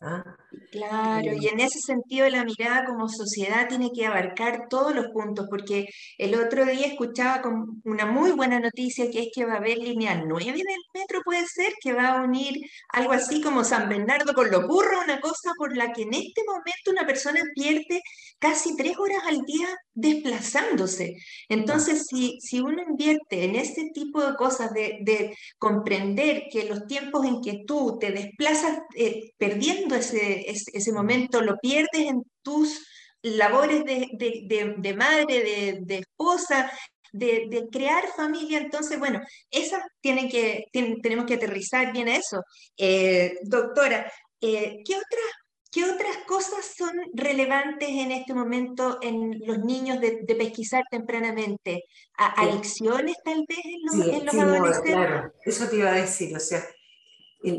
¿Ah? 0.00 0.22
Claro, 0.70 1.32
y 1.34 1.48
en 1.48 1.58
ese 1.58 1.80
sentido 1.80 2.28
la 2.28 2.44
mirada 2.44 2.84
como 2.84 3.08
sociedad 3.08 3.68
tiene 3.68 3.90
que 3.92 4.06
abarcar 4.06 4.68
todos 4.68 4.94
los 4.94 5.06
puntos, 5.08 5.46
porque 5.50 5.86
el 6.18 6.34
otro 6.36 6.66
día 6.66 6.86
escuchaba 6.86 7.42
con 7.42 7.80
una 7.84 8.06
muy 8.06 8.30
buena 8.30 8.60
noticia 8.60 9.10
que 9.10 9.22
es 9.22 9.28
que 9.34 9.44
va 9.44 9.54
a 9.54 9.56
haber 9.56 9.78
línea 9.78 10.22
9 10.24 10.52
del 10.52 10.82
metro, 10.94 11.20
puede 11.24 11.46
ser, 11.46 11.72
que 11.82 11.92
va 11.94 12.08
a 12.08 12.22
unir 12.22 12.60
algo 12.90 13.12
así 13.12 13.40
como 13.40 13.64
San 13.64 13.88
Bernardo 13.88 14.34
con 14.34 14.50
Lo 14.50 14.68
Burro, 14.68 15.00
una 15.02 15.20
cosa 15.20 15.50
por 15.56 15.76
la 15.76 15.92
que 15.92 16.02
en 16.02 16.14
este 16.14 16.42
momento 16.46 16.90
una 16.92 17.06
persona 17.06 17.40
pierde 17.54 18.00
casi 18.38 18.76
tres 18.76 18.96
horas 18.98 19.22
al 19.26 19.40
día 19.42 19.68
desplazándose. 19.94 21.16
Entonces, 21.48 22.06
si, 22.08 22.38
si 22.40 22.60
uno 22.60 22.82
invierte 22.88 23.44
en 23.44 23.56
este 23.56 23.90
tipo 23.92 24.24
de 24.24 24.36
cosas, 24.36 24.72
de, 24.72 24.98
de 25.02 25.34
comprender 25.58 26.44
que 26.52 26.64
los 26.68 26.86
tiempos 26.86 27.26
en 27.26 27.40
que 27.40 27.64
tú 27.66 27.98
te 27.98 28.12
desplazas 28.12 28.78
eh, 28.94 29.32
perdiendo 29.38 29.87
ese, 29.96 30.44
ese, 30.48 30.92
momento, 30.92 31.40
lo 31.40 31.56
pierdes 31.58 32.08
en 32.08 32.22
tus 32.42 32.86
labores 33.22 33.84
de, 33.84 34.08
de, 34.18 34.74
de 34.76 34.94
madre, 34.94 35.80
de, 35.84 35.96
esposa, 35.96 36.70
de, 37.12 37.68
crear 37.70 38.04
familia. 38.16 38.58
Entonces, 38.58 38.98
bueno, 38.98 39.20
esas 39.50 39.82
tienen 40.00 40.28
que, 40.28 40.66
tenemos 40.72 41.26
que 41.26 41.34
aterrizar 41.34 41.92
bien 41.92 42.08
a 42.08 42.16
eso. 42.16 42.42
Eh, 42.76 43.38
doctora, 43.42 44.10
eh, 44.40 44.78
¿qué 44.84 44.94
otras 44.94 45.24
¿Qué 45.70 45.84
otras 45.84 46.16
cosas 46.26 46.74
son 46.76 46.92
relevantes 47.12 47.90
en 47.90 48.10
este 48.10 48.32
momento 48.32 48.98
en 49.02 49.38
los 49.44 49.58
niños 49.58 50.00
de, 50.00 50.24
pesquisar 50.26 50.82
tempranamente? 50.90 51.84
¿Adicciones 52.16 53.16
tal 53.22 53.44
vez 53.46 53.58
en 53.64 54.24
los, 54.24 54.34
adolescentes? 54.34 54.92
claro, 54.94 55.32
eso 55.44 55.68
te 55.68 55.76
iba 55.76 55.90
a 55.90 55.96
decir, 55.96 56.34
o 56.34 56.40
sea, 56.40 56.64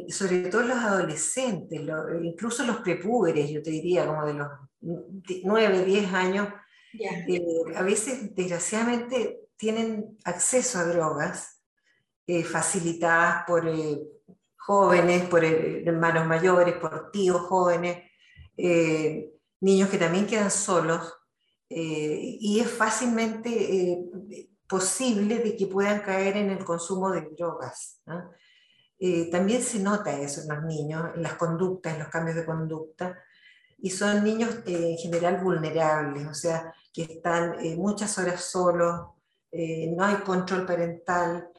sobre 0.09 0.49
todo 0.49 0.63
los 0.63 0.77
adolescentes, 0.77 1.81
incluso 2.23 2.65
los 2.65 2.77
prepúberes, 2.77 3.49
yo 3.49 3.61
te 3.61 3.71
diría, 3.71 4.05
como 4.05 4.25
de 4.25 4.33
los 4.33 4.47
9, 4.81 5.85
10 5.85 6.13
años, 6.13 6.47
eh, 6.97 7.41
a 7.75 7.83
veces 7.83 8.33
desgraciadamente 8.35 9.41
tienen 9.57 10.17
acceso 10.23 10.79
a 10.79 10.85
drogas 10.85 11.61
eh, 12.25 12.43
facilitadas 12.43 13.43
por 13.45 13.67
eh, 13.67 14.01
jóvenes, 14.57 15.27
por 15.27 15.43
hermanos 15.43 16.25
mayores, 16.27 16.75
por 16.75 17.11
tíos 17.11 17.41
jóvenes, 17.41 18.03
niños 19.61 19.89
que 19.89 19.97
también 19.97 20.27
quedan 20.27 20.51
solos, 20.51 21.13
y 21.69 22.59
es 22.59 22.69
fácilmente 22.69 24.05
posible 24.67 25.39
de 25.39 25.55
que 25.55 25.65
puedan 25.65 26.01
caer 26.01 26.37
en 26.37 26.51
el 26.51 26.63
consumo 26.63 27.09
de 27.09 27.21
drogas. 27.35 28.01
Eh, 29.01 29.29
también 29.31 29.61
se 29.61 29.79
nota 29.79 30.19
eso 30.19 30.41
en 30.41 30.49
los 30.49 30.63
niños, 30.65 31.11
en 31.15 31.23
las 31.23 31.35
conductas, 31.35 31.93
en 31.93 31.99
los 31.99 32.09
cambios 32.09 32.35
de 32.35 32.45
conducta, 32.45 33.17
y 33.77 33.89
son 33.91 34.25
niños 34.25 34.57
en 34.65 34.97
general 34.97 35.41
vulnerables, 35.41 36.27
o 36.27 36.33
sea, 36.33 36.73
que 36.93 37.03
están 37.03 37.55
eh, 37.63 37.77
muchas 37.77 38.17
horas 38.17 38.43
solos, 38.43 39.11
eh, 39.51 39.89
no 39.95 40.03
hay 40.03 40.15
control 40.17 40.65
parental 40.65 41.49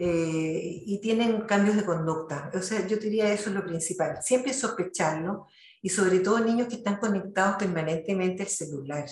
y 0.00 1.00
tienen 1.00 1.40
cambios 1.40 1.74
de 1.74 1.84
conducta. 1.84 2.52
O 2.54 2.62
sea, 2.62 2.86
yo 2.86 2.98
diría 2.98 3.32
eso 3.32 3.50
es 3.50 3.56
lo 3.56 3.64
principal, 3.64 4.18
siempre 4.22 4.52
sospecharlo 4.52 5.48
y 5.82 5.88
sobre 5.88 6.20
todo 6.20 6.38
niños 6.38 6.68
que 6.68 6.76
están 6.76 6.98
conectados 6.98 7.56
permanentemente 7.56 8.44
al 8.44 8.48
celular, 8.48 9.06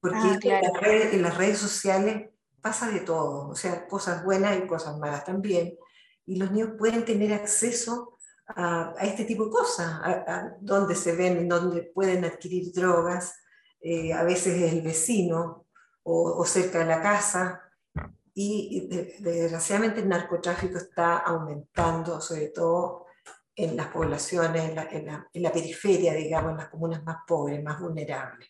porque 0.00 0.52
ah, 0.52 0.80
en 0.84 1.22
las 1.22 1.36
redes 1.36 1.58
sociales 1.58 2.30
pasa 2.60 2.88
de 2.88 3.00
todo, 3.00 3.48
o 3.48 3.56
sea, 3.56 3.88
cosas 3.88 4.24
buenas 4.24 4.56
y 4.58 4.66
cosas 4.68 4.96
malas 4.96 5.24
también 5.24 5.76
y 6.26 6.36
los 6.36 6.50
niños 6.50 6.70
pueden 6.78 7.04
tener 7.04 7.32
acceso 7.32 8.18
a, 8.46 8.94
este 9.02 9.24
tipo 9.24 9.46
de 9.46 9.50
cosas, 9.50 10.00
a, 10.02 10.56
donde 10.60 10.94
se 10.94 11.14
ven, 11.14 11.48
donde 11.48 11.82
pueden 11.94 12.24
adquirir 12.24 12.72
drogas, 12.72 13.34
eh, 13.80 14.12
a 14.12 14.22
veces 14.22 14.60
es 14.60 14.72
el 14.72 14.82
vecino 14.82 15.66
o, 16.02 16.44
cerca 16.44 16.80
de 16.80 16.86
la 16.86 17.02
casa. 17.02 17.62
Y, 18.34 18.88
desgraciadamente 19.20 20.00
el 20.00 20.08
narcotráfico 20.08 20.78
está 20.78 21.18
aumentando, 21.18 22.20
sobre 22.20 22.48
todo 22.48 23.06
en 23.54 23.76
las 23.76 23.88
poblaciones, 23.88 24.70
en 24.70 24.74
la, 24.74 25.28
en 25.32 25.42
la 25.42 25.52
periferia, 25.52 26.14
digamos, 26.14 26.52
en 26.52 26.58
las 26.58 26.68
comunas 26.68 27.04
más 27.04 27.18
pobres, 27.26 27.62
más 27.62 27.80
vulnerables. 27.80 28.48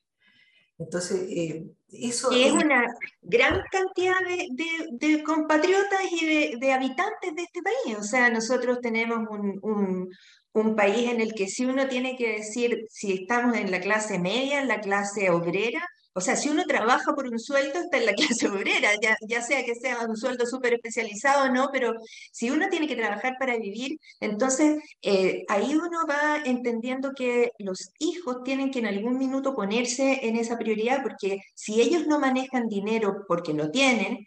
Entonces, 0.78 1.22
eh, 1.28 1.66
eso... 1.92 2.30
es, 2.32 2.52
una 2.52 2.86
gran 3.20 3.62
cantidad 3.70 4.16
de, 4.50 5.22
compatriotas 5.22 6.00
y 6.10 6.56
de, 6.56 6.72
habitantes 6.72 7.34
de 7.34 7.42
este 7.42 7.60
país. 7.62 7.98
O 7.98 8.02
sea, 8.02 8.30
nosotros 8.30 8.80
tenemos 8.80 9.20
un, 9.30 10.08
un, 10.52 10.76
país 10.76 11.10
en 11.10 11.20
el 11.20 11.34
que 11.34 11.48
si 11.48 11.64
uno 11.64 11.88
tiene 11.88 12.16
que 12.16 12.32
decir 12.32 12.86
si 12.88 13.12
estamos 13.12 13.56
en 13.56 13.70
la 13.70 13.80
clase 13.80 14.18
media, 14.18 14.60
en 14.60 14.68
la 14.68 14.80
clase 14.80 15.30
obrera, 15.30 15.86
o 16.14 16.20
sea, 16.20 16.36
si 16.36 16.48
uno 16.48 16.64
trabaja 16.64 17.14
por 17.14 17.26
un 17.26 17.38
sueldo, 17.38 17.80
está 17.80 17.98
en 17.98 18.06
la 18.06 18.12
clase 18.14 18.48
obrera, 18.48 18.90
ya, 19.00 19.16
ya 19.26 19.42
sea 19.42 19.64
que 19.64 19.74
sea 19.74 20.06
un 20.06 20.16
sueldo 20.16 20.46
súper 20.46 20.74
especializado 20.74 21.44
o 21.46 21.52
no, 21.52 21.70
pero 21.72 21.94
si 22.30 22.50
uno 22.50 22.68
tiene 22.68 22.86
que 22.86 22.96
trabajar 22.96 23.34
para 23.38 23.56
vivir, 23.56 23.98
entonces 24.20 24.82
eh, 25.02 25.44
ahí 25.48 25.74
uno 25.74 26.06
va 26.08 26.42
entendiendo 26.44 27.12
que 27.16 27.52
los 27.58 27.90
hijos 27.98 28.42
tienen 28.44 28.70
que 28.70 28.80
en 28.80 28.86
algún 28.86 29.18
minuto 29.18 29.54
ponerse 29.54 30.26
en 30.26 30.36
esa 30.36 30.58
prioridad, 30.58 31.02
porque 31.02 31.40
si 31.54 31.80
ellos 31.80 32.06
no 32.06 32.18
manejan 32.18 32.68
dinero 32.68 33.24
porque 33.28 33.54
no 33.54 33.70
tienen, 33.70 34.26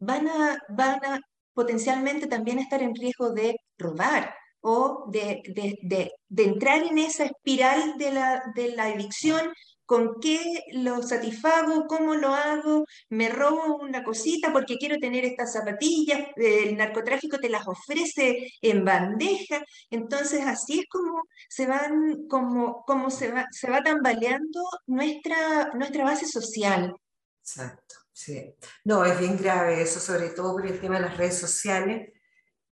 van 0.00 0.28
a, 0.28 0.58
van 0.68 1.04
a 1.04 1.20
potencialmente 1.54 2.26
también 2.26 2.58
estar 2.58 2.82
en 2.82 2.94
riesgo 2.94 3.30
de 3.30 3.56
robar 3.78 4.34
o 4.60 5.06
de, 5.10 5.42
de, 5.54 5.78
de, 5.82 6.12
de 6.28 6.44
entrar 6.44 6.82
en 6.82 6.98
esa 6.98 7.24
espiral 7.24 7.96
de 7.98 8.12
la, 8.12 8.42
de 8.54 8.74
la 8.76 8.84
adicción 8.84 9.52
con 9.86 10.20
qué 10.20 10.64
lo 10.72 11.02
satisfago, 11.02 11.86
cómo 11.86 12.14
lo 12.14 12.34
hago, 12.34 12.84
me 13.08 13.28
robo 13.28 13.78
una 13.78 14.04
cosita 14.04 14.52
porque 14.52 14.78
quiero 14.78 14.98
tener 14.98 15.24
estas 15.24 15.52
zapatillas, 15.52 16.28
el 16.36 16.76
narcotráfico 16.76 17.38
te 17.38 17.48
las 17.48 17.66
ofrece 17.66 18.48
en 18.60 18.84
bandeja, 18.84 19.62
entonces 19.90 20.42
así 20.46 20.80
es 20.80 20.86
como 20.88 21.22
se 21.48 21.66
van, 21.66 22.26
como, 22.28 22.84
como 22.84 23.10
se 23.10 23.30
va, 23.30 23.46
se 23.50 23.70
va 23.70 23.82
tambaleando 23.82 24.60
nuestra, 24.86 25.70
nuestra 25.74 26.04
base 26.04 26.26
social. 26.26 26.94
Exacto, 27.40 27.96
sí. 28.12 28.54
No, 28.84 29.04
es 29.04 29.18
bien 29.18 29.36
grave 29.36 29.82
eso, 29.82 30.00
sobre 30.00 30.30
todo 30.30 30.52
por 30.52 30.66
el 30.66 30.80
tema 30.80 30.96
de 30.96 31.02
las 31.02 31.16
redes 31.16 31.38
sociales 31.38 32.12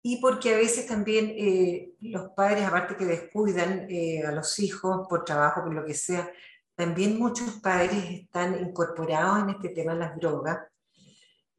y 0.01 0.21
porque 0.21 0.53
a 0.53 0.57
veces 0.57 0.87
también 0.87 1.33
eh, 1.37 1.93
los 1.99 2.29
padres, 2.29 2.65
aparte 2.65 2.95
que 2.95 3.05
descuidan 3.05 3.85
eh, 3.89 4.23
a 4.25 4.31
los 4.31 4.57
hijos 4.59 5.05
por 5.09 5.25
trabajo, 5.25 5.63
por 5.63 5.73
lo 5.73 5.85
que 5.85 5.93
sea, 5.93 6.31
también 6.79 7.19
muchos 7.19 7.59
padres 7.61 8.21
están 8.21 8.57
incorporados 8.57 9.43
en 9.43 9.49
este 9.49 9.67
tema 9.67 9.91
de 9.91 9.99
las 9.99 10.15
drogas 10.15 10.59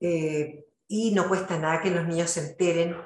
eh, 0.01 0.65
y 0.89 1.11
no 1.11 1.29
cuesta 1.29 1.59
nada 1.59 1.83
que 1.83 1.91
los 1.91 2.07
niños 2.07 2.31
se 2.31 2.41
enteren 2.41 2.97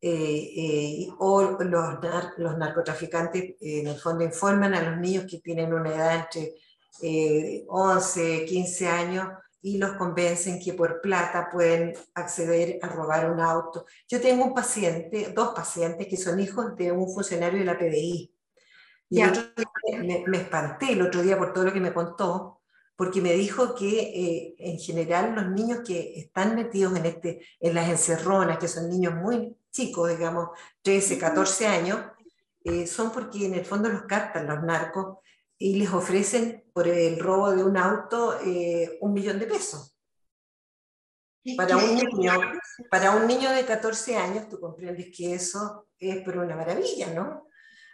eh, 0.00 0.52
eh, 0.56 1.08
o 1.18 1.42
los, 1.58 2.56
narcotraficantes 2.56 3.56
en 3.60 3.88
el 3.88 3.96
fondo 3.96 4.22
informan 4.22 4.74
a 4.74 4.90
los 4.90 5.00
niños 5.00 5.24
que 5.28 5.40
tienen 5.40 5.74
una 5.74 5.90
edad 5.90 6.28
entre 6.32 7.64
11, 7.66 8.44
15 8.44 8.88
años 8.88 9.28
y 9.60 9.78
los 9.78 9.94
convencen 9.94 10.60
que 10.60 10.72
por 10.72 11.00
plata 11.00 11.48
pueden 11.50 11.94
acceder 12.14 12.78
a 12.80 12.86
robar 12.86 13.28
un 13.28 13.40
auto. 13.40 13.86
Yo 14.06 14.20
tengo 14.20 14.44
un 14.44 14.54
paciente, 14.54 15.32
dos 15.34 15.52
pacientes 15.52 16.06
que 16.06 16.16
son 16.16 16.38
hijos 16.38 16.76
de 16.76 16.92
un 16.92 17.12
funcionario 17.12 17.58
de 17.58 17.64
la 17.64 17.76
PDI 17.76 18.35
y 19.08 19.22
me, 20.26 20.38
espanté 20.38 20.92
el 20.92 21.02
otro 21.02 21.22
día 21.22 21.38
por 21.38 21.52
todo 21.52 21.64
lo 21.64 21.72
que 21.72 21.80
me 21.80 21.94
contó, 21.94 22.62
porque 22.96 23.20
me 23.20 23.34
dijo 23.34 23.74
que 23.74 24.00
eh, 24.00 24.56
en 24.58 24.78
general 24.78 25.34
los 25.34 25.48
niños 25.48 25.80
que 25.86 26.18
están 26.18 26.54
metidos 26.56 26.96
en, 26.96 27.06
este, 27.06 27.46
en 27.60 27.74
las 27.74 27.88
encerronas, 27.88 28.58
que 28.58 28.68
son 28.68 28.88
niños 28.88 29.14
muy 29.14 29.56
chicos, 29.70 30.08
digamos, 30.08 30.50
13, 30.82 31.18
14 31.18 31.66
años, 31.66 32.00
eh, 32.64 32.86
son 32.86 33.12
porque 33.12 33.46
en 33.46 33.54
el 33.54 33.64
fondo 33.64 33.88
los 33.88 34.02
captan 34.02 34.46
los 34.46 34.62
narcos 34.62 35.18
y 35.58 35.76
les 35.76 35.92
ofrecen 35.92 36.64
por 36.72 36.88
el 36.88 37.18
robo 37.18 37.52
de 37.52 37.62
un 37.62 37.76
auto 37.76 38.38
eh, 38.44 38.98
un 39.00 39.12
millón 39.12 39.38
de 39.38 39.46
pesos. 39.46 39.92
Para 41.56 41.76
un, 41.76 41.94
niño, 41.94 42.32
para 42.90 43.12
un 43.12 43.28
niño 43.28 43.52
de 43.52 43.64
14 43.64 44.16
años, 44.16 44.48
tú 44.48 44.58
comprendes 44.58 45.16
que 45.16 45.34
eso 45.34 45.86
es 45.96 46.24
por 46.24 46.38
una 46.38 46.56
maravilla, 46.56 47.14
¿no? 47.14 47.45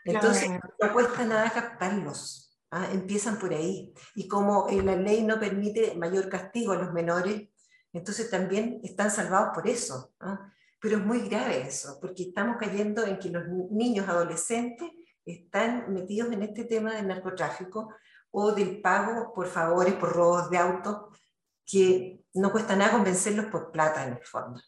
Entonces, 0.04 0.50
no 0.50 0.92
cuesta 0.92 1.24
nada 1.24 1.50
captarlos. 1.50 2.42
¿ah? 2.72 2.88
empiezan 2.92 3.38
por 3.38 3.52
ahí. 3.52 3.94
Y 4.16 4.26
como 4.26 4.68
eh, 4.68 4.82
la 4.82 4.96
ley 4.96 5.22
no 5.22 5.38
permite 5.38 5.94
mayor 5.94 6.28
castigo 6.28 6.72
a 6.72 6.76
los 6.76 6.92
menores, 6.92 7.48
entonces 7.92 8.28
también 8.30 8.80
están 8.82 9.10
salvados 9.10 9.50
por 9.54 9.68
eso. 9.68 10.12
¿ah? 10.20 10.50
Pero 10.80 10.98
es 10.98 11.04
muy 11.04 11.28
grave 11.28 11.60
eso, 11.60 11.98
porque 12.00 12.24
estamos 12.24 12.56
cayendo 12.58 13.04
en 13.06 13.18
que 13.18 13.30
los 13.30 13.44
niños 13.70 14.08
adolescentes 14.08 14.90
están 15.24 15.92
metidos 15.92 16.32
en 16.32 16.42
este 16.42 16.64
tema 16.64 16.94
del 16.94 17.06
narcotráfico 17.06 17.94
o 18.32 18.52
del 18.52 18.80
pago 18.80 19.32
por 19.32 19.46
favores, 19.46 19.94
por 19.94 20.12
robos 20.12 20.50
de 20.50 20.58
autos, 20.58 21.16
que 21.64 22.24
no 22.34 22.50
cuesta 22.50 22.74
nada 22.74 22.92
convencerlos 22.92 23.46
por 23.46 23.70
plata 23.70 24.04
en 24.04 24.14
el 24.14 24.24
fondo. 24.24 24.60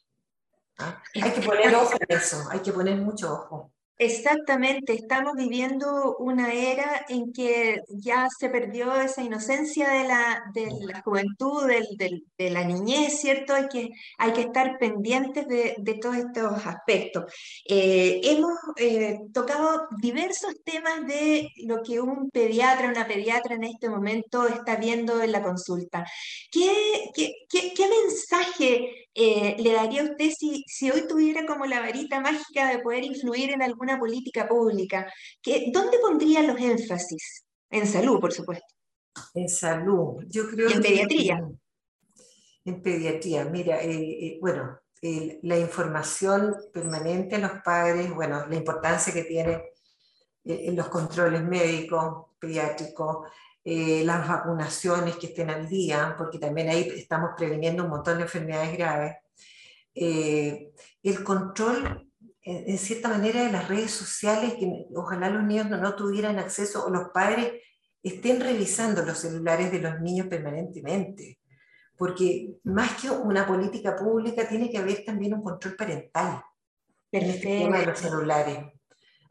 ¿ah? 0.79 1.03
Hay 1.14 1.33
que 1.33 1.40
poner 1.40 1.75
ojo 1.75 1.94
en 1.99 2.16
eso, 2.16 2.44
hay 2.51 2.61
que 2.61 2.73
poner 2.73 2.97
mucho 2.99 3.33
ojo. 3.33 3.74
Exactamente, 3.96 4.92
estamos 4.92 5.35
viviendo 5.37 6.16
una 6.18 6.52
era 6.52 7.07
en 7.09 7.33
que 7.33 7.78
ya 7.90 8.26
se 8.37 8.48
perdió 8.48 8.92
esa 8.96 9.22
inocencia 9.22 9.88
de 9.88 10.09
la, 10.09 10.42
de 10.52 10.68
la 10.80 11.00
juventud, 11.02 11.64
de 11.68 12.50
la 12.50 12.64
niñez, 12.64 13.20
¿cierto? 13.20 13.54
Hay 13.54 13.68
que, 13.68 13.90
hay 14.18 14.33
que 14.33 14.40
estar 14.40 14.78
pendientes 14.78 15.46
de, 15.46 15.76
de 15.78 15.94
todos 15.94 16.16
estos 16.16 16.66
aspectos. 16.66 17.33
Eh, 17.68 18.20
hemos 18.24 18.52
eh, 18.78 19.20
tocado 19.33 19.87
diversos 20.00 20.54
temas 20.64 21.07
de 21.07 21.48
lo 21.64 21.80
que 21.85 22.00
un 22.00 22.30
pediatra, 22.30 22.88
una 22.88 23.07
pediatra 23.07 23.54
en 23.54 23.62
este 23.64 23.88
momento 23.88 24.48
está 24.48 24.74
viendo 24.74 25.22
en 25.22 25.30
la 25.30 25.40
consulta. 25.40 26.04
¿Qué, 26.50 27.11
qué, 27.14 27.33
qué, 27.48 27.72
qué 27.72 27.88
mensaje 27.88 29.04
eh, 29.14 29.57
le 29.59 29.72
daría 29.72 30.03
a 30.03 30.05
usted 30.05 30.31
si, 30.37 30.64
si, 30.66 30.90
hoy 30.90 31.07
tuviera 31.07 31.46
como 31.46 31.66
la 31.66 31.81
varita 31.81 32.20
mágica 32.20 32.68
de 32.68 32.81
poder 32.81 33.05
influir 33.05 33.50
en 33.50 33.62
alguna 33.62 33.98
política 33.98 34.48
pública? 34.48 35.12
Que, 35.40 35.70
¿Dónde 35.72 35.98
pondría 35.98 36.42
los 36.42 36.61
énfasis? 36.61 37.44
En 37.70 37.87
salud, 37.87 38.18
por 38.20 38.33
supuesto. 38.33 38.66
En 39.35 39.48
salud, 39.48 40.24
yo 40.27 40.48
creo. 40.50 40.68
¿Y 40.68 40.72
en 40.72 40.83
pediatría? 40.83 41.48
En, 42.64 42.83
pediatría, 42.83 43.44
mira, 43.44 43.81
eh, 43.83 44.27
eh, 44.27 44.38
bueno, 44.40 44.81
la 45.42 45.59
información 45.59 46.57
permanente 46.72 47.37
a 47.37 47.38
los 47.38 47.53
padres, 47.62 48.12
bueno, 48.12 48.46
la 48.46 48.57
importancia 48.57 49.12
que 49.12 49.24
tiene 49.24 49.62
en 50.44 50.74
los 50.74 50.88
controles 50.88 51.42
médicos, 51.42 52.27
pediátricos, 52.38 53.29
eh, 53.64 54.05
las 54.05 54.29
vacunaciones 54.29 55.16
que 55.16 55.29
estén 55.29 55.48
al 55.48 55.66
día, 55.66 56.14
porque 56.18 56.38
también 56.38 56.68
ahí 56.68 56.92
estamos 56.96 57.31
previniendo 57.35 57.85
un 57.85 57.90
montón 57.90 58.18
de 58.18 58.24
enfermedades 58.24 58.77
graves. 58.77 59.16
Eh, 59.94 60.72
el 61.03 61.24
control, 61.24 62.11
en, 62.42 62.77
cierta 62.77 63.09
manera, 63.09 63.42
de 63.42 63.53
las 63.53 63.66
redes 63.66 63.90
sociales, 63.90 64.55
que 64.55 64.87
ojalá 64.94 65.31
los 65.31 65.44
niños 65.44 65.70
no, 65.70 65.79
no 65.79 65.94
tuvieran 65.94 66.38
acceso 66.38 66.85
o 66.85 66.90
los 66.90 67.09
padres 67.09 67.62
estén 68.03 68.38
revisando 68.40 69.03
los 69.03 69.18
celulares 69.18 69.72
de 69.72 69.81
los 69.81 69.98
niños 70.00 70.27
permanentemente. 70.27 71.38
Porque 71.96 72.57
más 72.64 73.00
que 73.00 73.09
una 73.09 73.46
política 73.46 73.96
pública, 73.96 74.46
tiene 74.46 74.70
que 74.70 74.79
haber 74.79 75.05
también 75.07 75.33
un 75.33 75.42
control 75.42 75.74
parental 75.74 76.42
en 77.11 77.31
este 77.31 77.61
tema 77.61 77.79
de 77.79 77.87
los 77.87 77.98
celulares. 77.98 78.74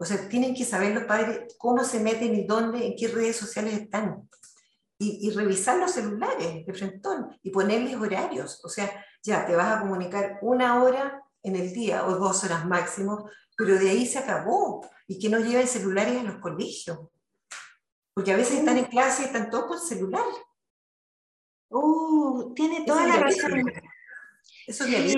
O 0.03 0.05
sea, 0.05 0.27
tienen 0.27 0.53
que 0.53 0.65
saber 0.65 0.93
los 0.93 1.05
padres 1.05 1.55
cómo 1.57 1.81
se 1.85 2.01
meten 2.01 2.35
y 2.35 2.43
dónde, 2.45 2.87
en 2.87 2.95
qué 2.97 3.07
redes 3.07 3.37
sociales 3.37 3.73
están. 3.73 4.29
Y, 4.99 5.31
revisar 5.31 5.77
los 5.77 5.91
celulares 5.91 6.65
de 6.65 6.73
frente 6.73 7.09
y 7.41 7.51
ponerles 7.51 7.95
horarios. 7.95 8.59
O 8.65 8.69
sea, 8.69 9.05
ya 9.23 9.45
te 9.45 9.55
vas 9.55 9.77
a 9.77 9.79
comunicar 9.79 10.39
una 10.41 10.83
hora 10.83 11.23
en 11.41 11.55
el 11.55 11.71
día 11.71 12.05
o 12.05 12.17
dos 12.17 12.43
horas 12.43 12.65
máximo, 12.65 13.29
pero 13.55 13.79
de 13.79 13.91
ahí 13.91 14.05
se 14.05 14.19
acabó. 14.19 14.85
Y 15.07 15.19
que 15.19 15.29
no 15.29 15.39
lleven 15.39 15.67
celulares 15.67 16.19
a 16.19 16.23
los 16.23 16.35
colegios. 16.39 16.99
Porque 18.13 18.33
a 18.33 18.37
veces 18.37 18.59
están 18.59 18.77
en 18.77 18.85
clase 18.85 19.21
y 19.21 19.25
están 19.27 19.49
todos 19.49 19.67
con 19.67 19.79
celular. 19.79 20.25
Uh, 21.69 22.53
tiene 22.53 22.83
toda 22.85 23.07
la 23.07 23.15
razón. 23.15 23.71
Eso 24.67 24.83
es 24.83 25.15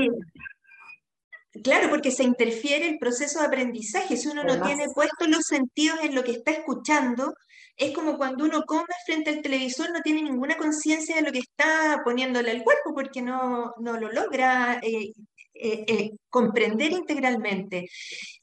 Claro, 1.64 1.90
porque 1.90 2.12
se 2.12 2.24
interfiere 2.24 2.88
el 2.88 2.98
proceso 2.98 3.40
de 3.40 3.46
aprendizaje. 3.46 4.18
Si 4.18 4.28
uno 4.28 4.44
no 4.44 4.62
tiene 4.62 4.88
puestos 4.94 5.28
los 5.28 5.44
sentidos 5.46 6.00
en 6.04 6.16
lo 6.16 6.24
que 6.24 6.32
está 6.32 6.52
escuchando, 6.52 7.34
es 7.78 7.94
como 7.94 8.18
cuando 8.18 8.46
uno 8.46 8.64
come 8.66 8.86
frente 9.06 9.30
al 9.30 9.42
televisor, 9.42 9.92
no 9.92 10.02
tiene 10.02 10.22
ninguna 10.22 10.58
conciencia 10.58 11.16
de 11.16 11.22
lo 11.22 11.32
que 11.32 11.40
está 11.40 12.02
poniéndole 12.04 12.52
al 12.52 12.64
cuerpo, 12.64 12.94
porque 12.94 13.22
no, 13.22 13.74
no 13.80 14.00
lo 14.00 14.12
logra 14.12 14.80
eh, 14.82 15.12
eh, 15.56 15.86
eh, 15.88 16.12
comprender 16.30 16.92
integralmente. 16.92 17.88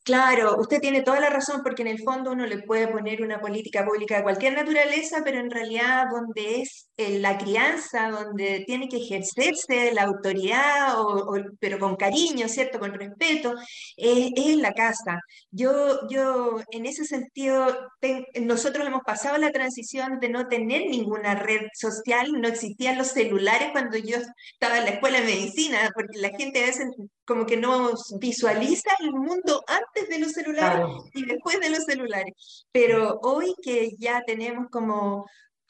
Claro, 0.04 0.56
usted 0.58 0.80
tiene 0.80 1.02
toda 1.02 1.20
la 1.20 1.30
razón 1.30 1.60
porque 1.62 1.82
en 1.82 1.88
el 1.88 2.02
fondo 2.02 2.32
uno 2.32 2.44
le 2.46 2.62
puede 2.62 2.88
poner 2.88 3.22
una 3.22 3.40
política 3.40 3.84
pública 3.84 4.16
de 4.16 4.22
cualquier 4.24 4.54
naturaleza, 4.54 5.22
pero 5.24 5.38
en 5.38 5.50
realidad 5.50 6.06
donde 6.10 6.62
es 6.62 6.88
la 7.20 7.38
crianza, 7.38 8.10
donde 8.10 8.64
tiene 8.66 8.88
que 8.88 8.96
ejercerse 8.96 9.92
la 9.92 10.02
autoridad, 10.04 11.00
o, 11.00 11.34
pero 11.60 11.78
con 11.78 11.96
cariño, 11.96 12.48
¿cierto? 12.48 12.80
Con 12.80 12.94
respeto, 12.94 13.54
es 13.96 14.32
en 14.36 14.62
la 14.62 14.72
casa. 14.72 15.20
Yo, 15.50 16.08
yo 16.08 16.60
en 16.70 16.86
ese 16.86 17.04
sentido, 17.04 17.66
nosotros 18.40 18.86
hemos 18.86 19.02
pasado 19.02 19.38
la 19.38 19.52
transición 19.52 20.18
de 20.20 20.30
no 20.30 20.48
tener 20.48 20.82
ninguna 20.88 21.34
red 21.34 21.66
social, 21.74 22.32
no 22.32 22.48
existían 22.48 22.98
los 22.98 23.08
celulares 23.08 23.68
cuando 23.72 23.98
yo 23.98 24.16
estaba 24.52 24.78
en 24.78 24.84
la 24.84 24.90
escuela 24.92 25.20
de 25.20 25.26
medicina, 25.26 25.90
porque 25.94 26.18
la 26.18 26.30
gente 26.30 26.62
a 26.62 26.66
veces 26.66 26.88
como 27.24 27.46
que 27.46 27.56
no 27.56 27.90
visualiza 28.18 28.90
el 29.00 29.12
mundo 29.12 29.62
antes 29.66 30.08
de 30.08 30.18
los 30.18 30.32
celulares 30.32 30.86
y 31.14 31.24
después 31.24 31.60
de 31.60 31.70
los 31.70 31.84
celulares. 31.84 32.66
Pero 32.72 33.18
hoy 33.22 33.54
que 33.62 33.90
ya 33.98 34.22
tenemos 34.26 34.66
como 34.70 35.26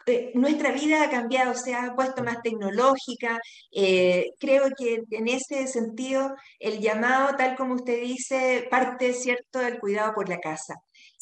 eh, 0.06 0.32
nuestra 0.34 0.72
vida 0.72 1.04
ha 1.04 1.10
cambiado, 1.10 1.54
se 1.54 1.74
ha 1.74 1.94
puesto 1.94 2.24
más 2.24 2.42
tecnológica. 2.42 3.38
Eh, 3.70 4.30
creo 4.38 4.70
que 4.76 5.02
en 5.10 5.28
ese 5.28 5.66
sentido 5.66 6.34
el 6.58 6.80
llamado, 6.80 7.36
tal 7.36 7.56
como 7.56 7.74
usted 7.74 8.00
dice, 8.00 8.66
parte 8.70 9.12
cierto 9.12 9.60
del 9.60 9.78
cuidado 9.78 10.14
por 10.14 10.28
la 10.28 10.38
casa. 10.38 10.74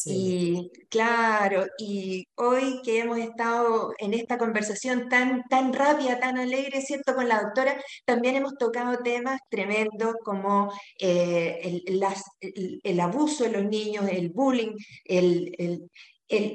Y 0.06 0.70
claro, 0.88 1.66
y 1.78 2.26
hoy 2.36 2.80
que 2.82 3.00
hemos 3.00 3.18
estado 3.18 3.92
en 3.98 4.14
esta 4.14 4.38
conversación 4.38 5.08
tan, 5.08 5.42
tan 5.48 5.72
rápida, 5.72 6.18
tan 6.18 6.38
alegre, 6.38 6.80
¿cierto? 6.80 7.14
Con 7.14 7.28
la 7.28 7.42
doctora, 7.42 7.80
también 8.04 8.36
hemos 8.36 8.56
tocado 8.56 8.98
temas 9.02 9.40
tremendos 9.50 10.14
como 10.24 10.72
eh, 10.98 11.82
el, 11.84 12.80
el, 12.82 13.00
abuso 13.00 13.44
de 13.44 13.50
los 13.50 13.64
niños, 13.64 14.06
el 14.10 14.30
bullying, 14.30 14.74
el, 15.04 15.90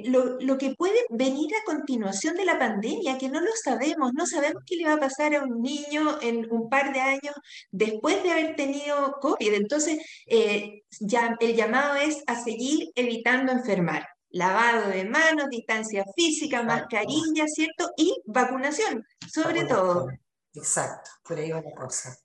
lo, 0.05 0.57
que 0.57 0.73
puede 0.75 0.97
venir 1.09 1.51
a 1.53 1.65
continuación 1.65 2.35
de 2.35 2.45
la 2.45 2.57
pandemia, 2.57 3.17
que 3.17 3.29
no 3.29 3.41
lo 3.41 3.51
sabemos, 3.61 4.13
no 4.13 4.25
sabemos 4.25 4.63
qué 4.65 4.77
le 4.77 4.85
va 4.85 4.93
a 4.93 4.99
pasar 4.99 5.35
a 5.35 5.43
un 5.43 5.61
niño 5.61 6.17
en 6.21 6.49
un 6.51 6.69
par 6.69 6.93
de 6.93 7.01
años 7.01 7.35
después 7.71 8.23
de 8.23 8.31
haber 8.31 8.55
tenido 8.55 9.17
COVID. 9.21 9.53
Entonces, 9.53 9.99
eh, 10.27 10.83
ya, 10.99 11.35
el 11.39 11.55
llamado 11.55 11.95
es 11.95 12.23
a 12.27 12.41
seguir 12.41 12.91
evitando 12.95 13.51
enfermar. 13.51 14.07
Lavado 14.29 14.89
de 14.89 15.05
manos, 15.05 15.47
distancia 15.49 16.05
física, 16.15 16.63
mascarilla, 16.63 17.45
¿cierto? 17.47 17.91
Y 17.97 18.21
vacunación, 18.25 19.05
sobre 19.31 19.65
todo. 19.65 20.07
Exacto, 20.53 21.11
por 21.23 21.37
ahí 21.37 21.51
va 21.51 21.61
la 21.61 21.73
cosa. 21.73 22.17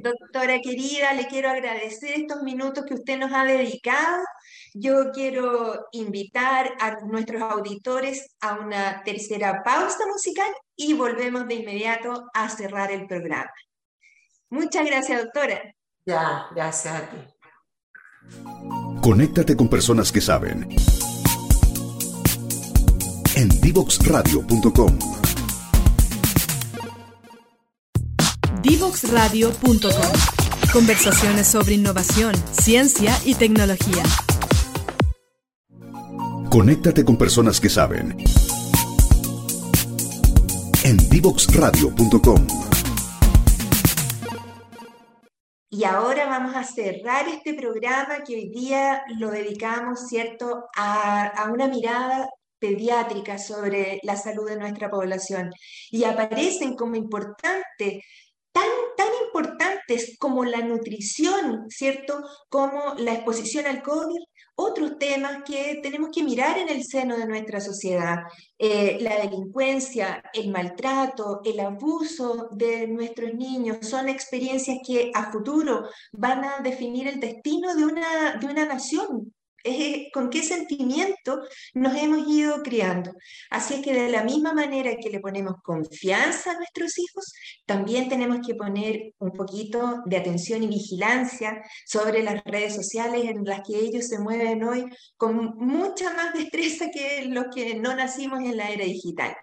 Doctora 0.00 0.60
querida, 0.62 1.12
le 1.12 1.26
quiero 1.26 1.50
agradecer 1.50 2.20
estos 2.20 2.42
minutos 2.42 2.84
que 2.86 2.94
usted 2.94 3.18
nos 3.18 3.32
ha 3.32 3.44
dedicado. 3.44 4.24
Yo 4.72 5.10
quiero 5.12 5.86
invitar 5.92 6.72
a 6.80 6.96
nuestros 7.06 7.42
auditores 7.42 8.34
a 8.40 8.54
una 8.54 9.02
tercera 9.04 9.62
pausa 9.62 10.06
musical 10.06 10.50
y 10.76 10.94
volvemos 10.94 11.46
de 11.46 11.56
inmediato 11.56 12.28
a 12.32 12.48
cerrar 12.48 12.90
el 12.92 13.06
programa. 13.06 13.50
Muchas 14.50 14.86
gracias, 14.86 15.22
doctora. 15.22 15.60
Ya, 16.06 16.46
gracias 16.54 16.94
a 16.94 17.10
ti. 17.10 17.16
Conéctate 19.02 19.56
con 19.56 19.68
personas 19.68 20.10
que 20.10 20.20
saben. 20.20 20.68
En 23.36 23.48
divoxradio.com 23.60 24.98
divoxradio.com. 28.68 30.12
Conversaciones 30.74 31.46
sobre 31.46 31.72
innovación, 31.74 32.34
ciencia 32.52 33.16
y 33.24 33.34
tecnología. 33.34 34.02
Conéctate 36.50 37.02
con 37.02 37.16
personas 37.16 37.60
que 37.62 37.70
saben. 37.70 38.14
En 40.84 40.96
divoxradio.com. 41.08 42.46
Y 45.70 45.84
ahora 45.84 46.26
vamos 46.26 46.54
a 46.54 46.64
cerrar 46.64 47.26
este 47.28 47.54
programa 47.54 48.22
que 48.26 48.34
hoy 48.34 48.50
día 48.50 49.02
lo 49.18 49.30
dedicamos, 49.30 50.08
¿cierto?, 50.08 50.64
a, 50.76 51.26
a 51.26 51.50
una 51.50 51.68
mirada 51.68 52.28
pediátrica 52.58 53.38
sobre 53.38 54.00
la 54.02 54.16
salud 54.16 54.46
de 54.46 54.58
nuestra 54.58 54.90
población. 54.90 55.50
Y 55.90 56.04
aparecen 56.04 56.74
como 56.74 56.96
importante 56.96 58.02
tan, 58.58 58.68
tan 58.96 59.08
importante 59.26 59.28
importantes 59.28 60.16
como 60.18 60.44
la 60.44 60.60
nutrición, 60.60 61.66
¿cierto? 61.68 62.22
Como 62.48 62.94
la 62.98 63.14
exposición 63.14 63.66
al 63.66 63.82
COVID, 63.82 64.18
otros 64.56 64.98
temas 64.98 65.44
que 65.44 65.78
tenemos 65.82 66.10
que 66.12 66.24
mirar 66.24 66.58
en 66.58 66.68
el 66.68 66.84
seno 66.84 67.16
de 67.16 67.26
nuestra 67.26 67.60
sociedad. 67.60 68.24
Eh, 68.58 68.98
la 69.00 69.16
delincuencia, 69.20 70.22
el 70.32 70.50
maltrato, 70.50 71.40
el 71.44 71.60
abuso 71.60 72.48
de 72.50 72.88
nuestros 72.88 73.34
niños 73.34 73.78
son 73.82 74.08
experiencias 74.08 74.78
que 74.84 75.12
a 75.14 75.30
futuro 75.30 75.88
van 76.12 76.44
a 76.44 76.58
definir 76.60 77.06
el 77.06 77.20
destino 77.20 77.74
de 77.74 77.84
una, 77.84 78.34
de 78.40 78.46
una 78.46 78.66
nación, 78.66 79.32
con 80.12 80.30
qué 80.30 80.42
sentimiento 80.42 81.42
nos 81.74 81.94
hemos 81.96 82.28
ido 82.28 82.62
criando. 82.62 83.12
Así 83.50 83.74
es 83.74 83.80
que 83.80 83.92
de 83.92 84.08
la 84.08 84.24
misma 84.24 84.52
manera 84.52 84.96
que 84.96 85.10
le 85.10 85.20
ponemos 85.20 85.56
confianza 85.62 86.52
a 86.52 86.56
nuestros 86.56 86.98
hijos, 86.98 87.32
también 87.66 88.08
tenemos 88.08 88.46
que 88.46 88.54
poner 88.54 89.14
un 89.18 89.32
poquito 89.32 90.02
de 90.06 90.16
atención 90.16 90.62
y 90.62 90.68
vigilancia 90.68 91.62
sobre 91.86 92.22
las 92.22 92.42
redes 92.44 92.74
sociales 92.74 93.24
en 93.24 93.44
las 93.44 93.60
que 93.66 93.78
ellos 93.78 94.06
se 94.06 94.18
mueven 94.18 94.64
hoy 94.64 94.86
con 95.16 95.56
mucha 95.56 96.12
más 96.14 96.32
destreza 96.34 96.90
que 96.90 97.26
los 97.26 97.46
que 97.54 97.74
no 97.74 97.94
nacimos 97.94 98.40
en 98.40 98.56
la 98.56 98.70
era 98.70 98.84
digital. 98.84 99.36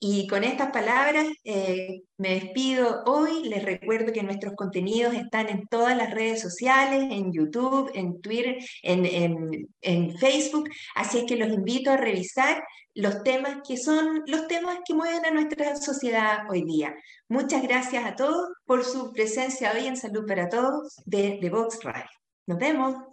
Y 0.00 0.28
con 0.28 0.44
estas 0.44 0.70
palabras 0.70 1.26
eh, 1.42 2.02
me 2.18 2.34
despido 2.34 3.02
hoy. 3.04 3.48
Les 3.48 3.64
recuerdo 3.64 4.12
que 4.12 4.22
nuestros 4.22 4.54
contenidos 4.54 5.14
están 5.14 5.48
en 5.48 5.66
todas 5.66 5.96
las 5.96 6.12
redes 6.12 6.40
sociales, 6.40 7.08
en 7.10 7.32
YouTube, 7.32 7.90
en 7.94 8.20
Twitter, 8.20 8.58
en, 8.82 10.18
Facebook. 10.18 10.68
Así 10.94 11.18
es 11.18 11.24
que 11.24 11.36
los 11.36 11.48
invito 11.48 11.90
a 11.90 11.96
revisar 11.96 12.62
los 12.94 13.22
temas 13.22 13.58
que 13.66 13.76
son 13.76 14.22
los 14.26 14.46
temas 14.48 14.78
que 14.86 14.94
mueven 14.94 15.24
a 15.24 15.30
nuestra 15.30 15.76
sociedad 15.76 16.48
hoy 16.48 16.64
día. 16.64 16.94
Muchas 17.28 17.62
gracias 17.62 18.04
a 18.04 18.14
todos 18.14 18.50
por 18.64 18.84
su 18.84 19.12
presencia 19.12 19.72
hoy 19.72 19.86
en 19.86 19.96
Salud 19.96 20.26
para 20.26 20.48
Todos 20.48 20.94
de, 21.06 21.38
de 21.40 21.50
Vox 21.50 21.82
Radio. 21.82 22.10
Nos 22.46 22.58
vemos. 22.58 23.07